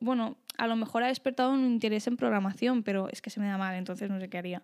bueno, 0.00 0.38
a 0.56 0.66
lo 0.66 0.76
mejor 0.76 1.02
ha 1.02 1.08
despertado 1.08 1.52
un 1.52 1.64
interés 1.64 2.06
en 2.06 2.16
programación, 2.16 2.82
pero 2.82 3.08
es 3.10 3.20
que 3.20 3.30
se 3.30 3.40
me 3.40 3.48
da 3.48 3.58
mal, 3.58 3.74
entonces 3.74 4.08
no 4.08 4.20
sé 4.20 4.30
qué 4.30 4.38
haría. 4.38 4.62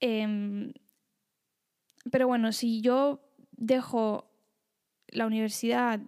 Em, 0.00 0.72
pero 2.10 2.26
bueno, 2.26 2.52
si 2.52 2.80
yo 2.80 3.20
dejo 3.52 4.33
la 5.14 5.26
universidad, 5.26 6.00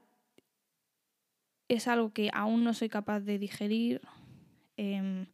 es 1.68 1.88
algo 1.88 2.12
que 2.12 2.30
aún 2.32 2.62
no 2.62 2.74
soy 2.74 2.88
capaz 2.88 3.20
de 3.20 3.38
digerir, 3.38 4.00
em, 4.76 5.26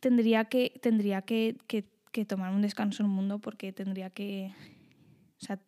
tendría, 0.00 0.44
que, 0.44 0.78
tendría 0.80 1.22
que, 1.22 1.56
que, 1.66 1.84
que 2.12 2.24
tomar 2.24 2.54
un 2.54 2.62
descanso 2.62 3.02
en 3.02 3.08
el 3.10 3.14
mundo 3.14 3.38
porque 3.38 3.72
tendría 3.72 4.10
que... 4.10 4.52
O 5.40 5.44
sea, 5.44 5.58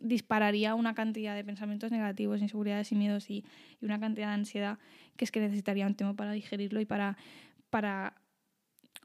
dispararía 0.00 0.74
una 0.74 0.94
cantidad 0.94 1.34
de 1.34 1.44
pensamientos 1.44 1.90
negativos, 1.90 2.40
inseguridades 2.40 2.90
y 2.92 2.94
miedos 2.94 3.30
y, 3.30 3.44
una 3.82 3.98
cantidad 3.98 4.28
de 4.28 4.34
ansiedad 4.34 4.78
que 5.16 5.24
es 5.24 5.30
que 5.30 5.40
necesitaría 5.40 5.86
un 5.86 5.94
tiempo 5.94 6.16
para 6.16 6.32
digerirlo 6.32 6.80
y 6.80 6.84
para, 6.84 7.16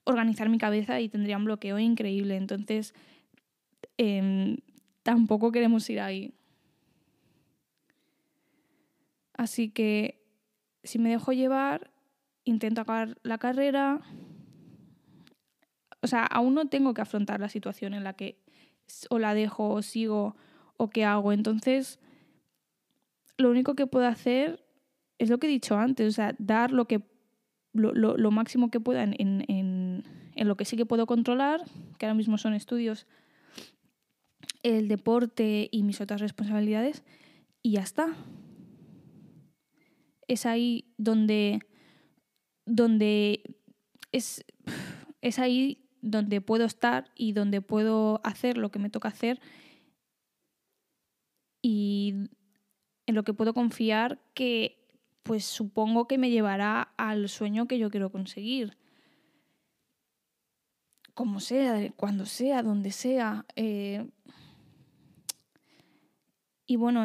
organizar 0.03 0.49
mi 0.49 0.57
cabeza 0.57 0.99
y 1.01 1.09
tendría 1.09 1.37
un 1.37 1.45
bloqueo 1.45 1.79
increíble. 1.79 2.35
Entonces, 2.35 2.93
em, 3.97 4.57
tampoco 5.01 5.51
queremos 5.51 5.89
ir 5.89 5.99
ahí. 5.99 6.34
Así 9.35 9.69
que 9.69 10.23
si 10.83 10.99
me 10.99 11.09
dejo 11.09 11.33
llevar, 11.33 11.91
intento 12.43 12.81
acabar 12.81 13.17
la 13.23 13.37
carrera. 13.37 14.01
O 16.01 16.07
sea, 16.07 16.25
aún 16.25 16.53
no 16.53 16.67
tengo 16.67 16.93
que 16.93 17.01
afrontar 17.01 17.39
la 17.39 17.49
situación 17.49 17.93
en 17.93 18.03
la 18.03 18.13
que 18.13 18.43
o 19.09 19.19
la 19.19 19.33
dejo 19.33 19.69
o 19.69 19.81
sigo 19.81 20.35
o 20.77 20.89
qué 20.89 21.05
hago. 21.05 21.33
Entonces, 21.33 21.99
lo 23.37 23.49
único 23.49 23.75
que 23.75 23.87
puedo 23.87 24.07
hacer 24.07 24.63
es 25.17 25.29
lo 25.29 25.39
que 25.39 25.47
he 25.47 25.49
dicho 25.49 25.77
antes, 25.77 26.07
o 26.07 26.11
sea, 26.11 26.35
dar 26.37 26.71
lo 26.71 26.85
que 26.85 27.01
lo, 27.73 28.31
máximo 28.31 28.71
que 28.71 28.79
pueda 28.79 29.03
en, 29.03 29.15
en, 29.19 30.03
en, 30.35 30.47
lo 30.47 30.55
que 30.55 30.65
sí 30.65 30.77
que 30.77 30.85
puedo 30.85 31.05
controlar, 31.05 31.61
que 31.97 32.05
ahora 32.05 32.13
mismo 32.13 32.37
son 32.37 32.53
estudios, 32.53 33.05
el 34.63 34.87
deporte 34.87 35.67
y 35.71 35.83
mis 35.83 35.99
otras 35.99 36.21
responsabilidades, 36.21 37.03
y 37.61 37.73
ya 37.73 37.81
está. 37.81 38.15
Es 40.27 40.45
ahí 40.45 40.93
donde, 40.97 41.59
donde 42.65 43.43
es, 44.11 44.45
es 45.21 45.39
ahí 45.39 45.89
donde 46.01 46.41
puedo 46.41 46.65
estar 46.65 47.11
y 47.15 47.33
donde 47.33 47.61
puedo 47.61 48.21
hacer 48.23 48.57
lo 48.57 48.69
que 48.69 48.79
me 48.79 48.89
toca 48.89 49.09
hacer 49.09 49.39
y 51.61 52.13
en 53.07 53.15
lo 53.15 53.23
que 53.23 53.33
puedo 53.33 53.53
confiar 53.53 54.19
que 54.35 54.85
pues 55.23 55.43
supongo 55.43 56.07
que 56.07 56.19
me 56.19 56.29
llevará 56.29 56.93
al 56.97 57.27
sueño 57.29 57.67
que 57.67 57.79
yo 57.79 57.89
quiero 57.89 58.11
conseguir. 58.11 58.77
Como 61.15 61.39
sea, 61.39 61.91
cuando 61.95 62.27
sea, 62.27 62.61
donde 62.61 62.91
sea. 62.91 63.47
Eh, 63.55 64.07
y 66.67 66.75
bueno, 66.75 67.01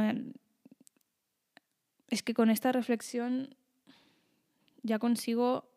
es 2.11 2.23
que 2.23 2.35
con 2.35 2.51
esta 2.51 2.73
reflexión 2.73 3.57
ya 4.83 4.99
consigo 4.99 5.71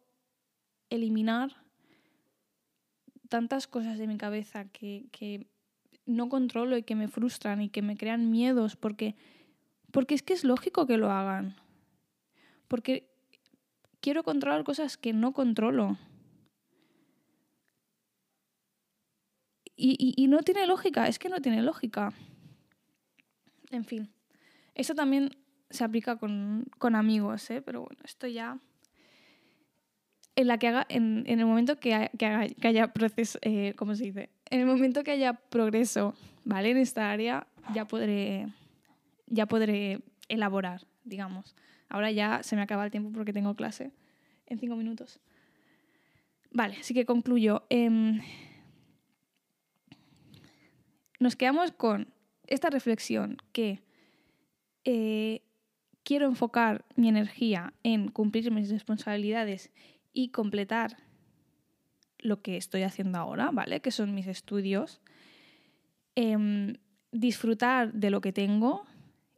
eliminar 0.90 1.64
tantas 3.30 3.68
cosas 3.68 3.98
de 3.98 4.08
mi 4.08 4.18
cabeza 4.18 4.66
que, 4.66 5.06
que, 5.12 5.48
no 6.06 6.28
controlo 6.28 6.76
y 6.76 6.84
que 6.84 6.96
me 6.96 7.08
frustran 7.08 7.62
y 7.62 7.70
que 7.70 7.82
me 7.82 7.96
crean 7.96 8.30
miedos 8.30 8.76
porque, 8.76 9.16
porque 9.92 10.16
es 10.16 10.22
que 10.22 10.34
es 10.34 10.44
lógico 10.44 10.86
que 10.86 10.98
lo 10.98 11.10
hagan 11.10 11.56
porque 12.74 13.08
quiero 14.02 14.24
controlar 14.24 14.64
cosas 14.64 14.98
que 14.98 15.14
no 15.14 15.32
controlo. 15.32 15.96
Y, 19.76 20.26
no 20.28 20.40
tiene 20.40 20.66
lógica, 20.66 21.08
es 21.08 21.20
que 21.20 21.30
no 21.30 21.40
tiene 21.40 21.62
lógica. 21.62 22.14
En 23.70 23.86
fin, 23.86 24.12
eso 24.74 24.96
también 24.96 25.38
se 25.74 25.84
aplica 25.84 26.18
con, 26.18 26.70
amigos, 26.96 27.50
¿eh? 27.50 27.62
pero 27.62 27.82
bueno, 27.82 28.00
esto 28.06 28.28
ya... 28.28 28.60
En, 30.36 30.48
la 30.48 30.58
que 30.58 30.68
haga, 30.68 30.86
en, 30.90 31.26
el 31.28 31.46
momento 31.46 31.80
que, 31.80 31.94
haya 31.94 32.94
proceso, 32.94 33.40
eh, 33.42 33.74
¿cómo 33.76 33.96
se 33.96 34.06
dice? 34.06 34.30
En 34.50 34.62
el 34.62 34.66
momento 34.66 35.04
que 35.04 35.12
haya 35.12 35.34
progreso, 35.34 36.16
¿vale? 36.44 36.72
En 36.72 36.78
esta 36.78 37.12
área 37.12 37.48
ya 37.74 37.86
podré, 37.86 38.48
ya 39.28 39.46
podré 39.48 40.02
elaborar, 40.30 40.88
digamos. 41.04 41.56
Ahora 41.90 42.12
ya 42.12 42.42
se 42.42 42.56
me 42.56 42.62
acaba 42.62 42.86
el 42.86 42.92
tiempo 42.92 43.12
porque 43.12 43.34
tengo 43.34 43.56
clase 43.56 43.92
en 44.48 44.60
cinco 44.60 44.76
minutos. 44.76 45.20
Vale, 46.52 46.78
así 46.80 46.94
que 46.94 47.06
concluyo. 47.06 47.66
Em, 47.70 48.22
nos 51.20 51.36
quedamos 51.36 51.72
con 51.72 52.14
esta 52.48 52.70
reflexión 52.70 53.38
que 53.52 53.84
eh, 54.84 55.44
quiero 56.04 56.28
enfocar 56.28 56.86
mi 56.96 57.10
energía 57.10 57.74
en 57.84 58.10
cumplir 58.10 58.52
mis 58.52 58.70
responsabilidades 58.70 59.72
y 60.14 60.30
completar 60.30 60.98
lo 62.20 62.42
que 62.42 62.58
estoy 62.58 62.84
haciendo 62.84 63.18
ahora, 63.18 63.52
¿vale? 63.52 63.82
Que 63.82 63.92
son 63.92 64.14
mis 64.14 64.28
estudios. 64.28 65.02
Em, 66.16 66.78
disfrutar 67.12 67.94
de 67.94 68.10
lo 68.10 68.22
que 68.22 68.32
tengo, 68.32 68.86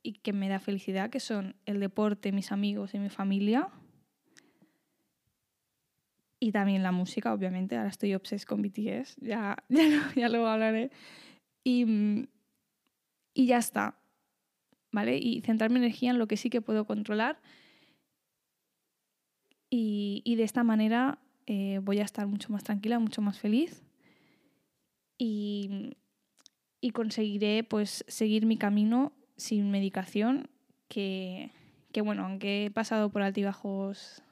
y 0.05 0.13
que 0.13 0.33
me 0.33 0.47
da 0.47 0.59
felicidad, 0.59 1.09
que 1.09 1.19
son 1.19 1.55
el 1.65 1.79
deporte, 1.79 2.31
mis 2.31 2.51
amigos 2.51 2.93
y 2.93 2.99
mi 2.99 3.09
familia. 3.09 3.69
Y 6.39 6.51
también 6.51 6.83
la 6.83 6.91
música, 6.91 7.33
obviamente. 7.33 7.75
Ahora 7.75 7.89
estoy 7.89 8.13
obses 8.13 8.45
con 8.45 8.61
BTS, 8.61 9.15
ya, 9.19 9.57
ya, 9.69 9.89
lo, 9.89 10.13
ya 10.15 10.29
lo 10.29 10.47
hablaré. 10.47 10.91
Y, 11.63 12.27
y 13.33 13.47
ya 13.47 13.57
está. 13.57 13.97
¿Vale? 14.95 15.17
Y 15.17 15.41
centrar 15.41 15.71
mi 15.71 15.77
energía 15.79 16.11
en 16.11 16.19
lo 16.19 16.25
que 16.25 16.37
sí 16.37 16.49
que 16.49 16.61
puedo 16.61 16.85
controlar. 16.85 17.37
Y, 19.69 20.35
de 20.37 20.43
esta 20.43 20.63
manera 20.63 21.19
eh, 21.47 21.81
voy 21.83 21.99
a 21.99 22.05
estar 22.05 22.25
mucho 22.27 22.53
más 22.53 22.63
tranquila, 22.63 22.97
mucho 22.97 23.21
más 23.21 23.37
feliz. 23.37 23.83
Y, 25.17 25.97
y 26.79 26.91
conseguiré 26.91 27.65
pues 27.65 28.05
seguir 28.07 28.45
mi 28.45 28.55
camino 28.55 29.11
sin 29.35 29.69
medicación, 29.69 30.49
que, 30.87 31.51
que 31.91 31.99
bueno, 31.99 32.23
aunque 32.23 32.67
he 32.67 32.71
pasado 32.71 33.09
por 33.09 33.21
altibajos 33.21 34.23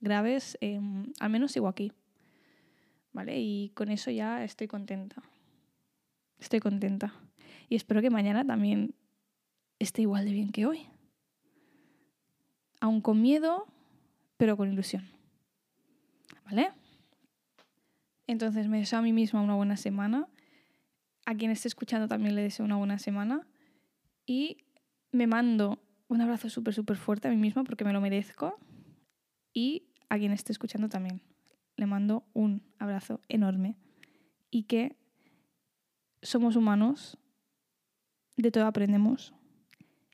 graves, 0.00 0.56
em, 0.62 1.12
al 1.20 1.28
menos 1.28 1.52
sigo 1.52 1.68
aquí. 1.68 1.92
¿Vale? 3.12 3.38
Y 3.38 3.68
con 3.74 3.90
eso 3.90 4.10
ya 4.10 4.44
estoy 4.44 4.66
contenta. 4.66 5.22
Estoy 6.38 6.60
contenta. 6.60 7.12
Y 7.68 7.76
espero 7.76 8.00
que 8.00 8.08
mañana 8.08 8.46
también 8.46 8.94
esté 9.78 10.02
igual 10.02 10.24
de 10.24 10.32
bien 10.32 10.50
que 10.50 10.66
hoy. 10.66 10.88
Aún 12.80 13.00
con 13.00 13.20
miedo, 13.20 13.66
pero 14.36 14.56
con 14.56 14.72
ilusión. 14.72 15.08
¿Vale? 16.44 16.72
Entonces 18.26 18.68
me 18.68 18.78
deseo 18.78 18.98
a 18.98 19.02
mí 19.02 19.12
misma 19.12 19.42
una 19.42 19.54
buena 19.54 19.76
semana. 19.76 20.28
A 21.24 21.34
quien 21.34 21.50
esté 21.50 21.68
escuchando 21.68 22.08
también 22.08 22.34
le 22.34 22.42
deseo 22.42 22.64
una 22.64 22.76
buena 22.76 22.98
semana 22.98 23.46
y 24.26 24.58
me 25.10 25.26
mando 25.26 25.82
un 26.08 26.20
abrazo 26.20 26.48
súper, 26.48 26.74
súper 26.74 26.96
fuerte 26.96 27.26
a 27.28 27.30
mí 27.30 27.36
misma 27.36 27.64
porque 27.64 27.84
me 27.84 27.92
lo 27.92 28.00
merezco 28.00 28.58
y 29.52 29.88
a 30.08 30.18
quien 30.18 30.32
esté 30.32 30.52
escuchando 30.52 30.88
también. 30.88 31.20
Le 31.76 31.86
mando 31.86 32.24
un 32.32 32.62
abrazo 32.78 33.20
enorme 33.28 33.76
y 34.50 34.64
que 34.64 34.96
somos 36.22 36.56
humanos, 36.56 37.18
de 38.36 38.50
todo 38.50 38.66
aprendemos 38.66 39.34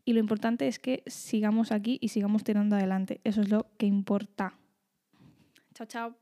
y 0.05 0.13
lo 0.13 0.21
importante 0.21 0.69
es 0.69 0.79
que 0.79 1.03
sigamos 1.07 1.73
aquí 1.73 1.99
y 2.01 2.09
sigamos 2.09 2.45
tirando 2.45 2.77
adelante. 2.77 3.21
Eso 3.25 3.41
es 3.41 3.51
lo 3.51 3.67
que 3.79 3.87
importa. 3.87 4.59
Chao, 5.75 5.87
chao. 5.87 6.22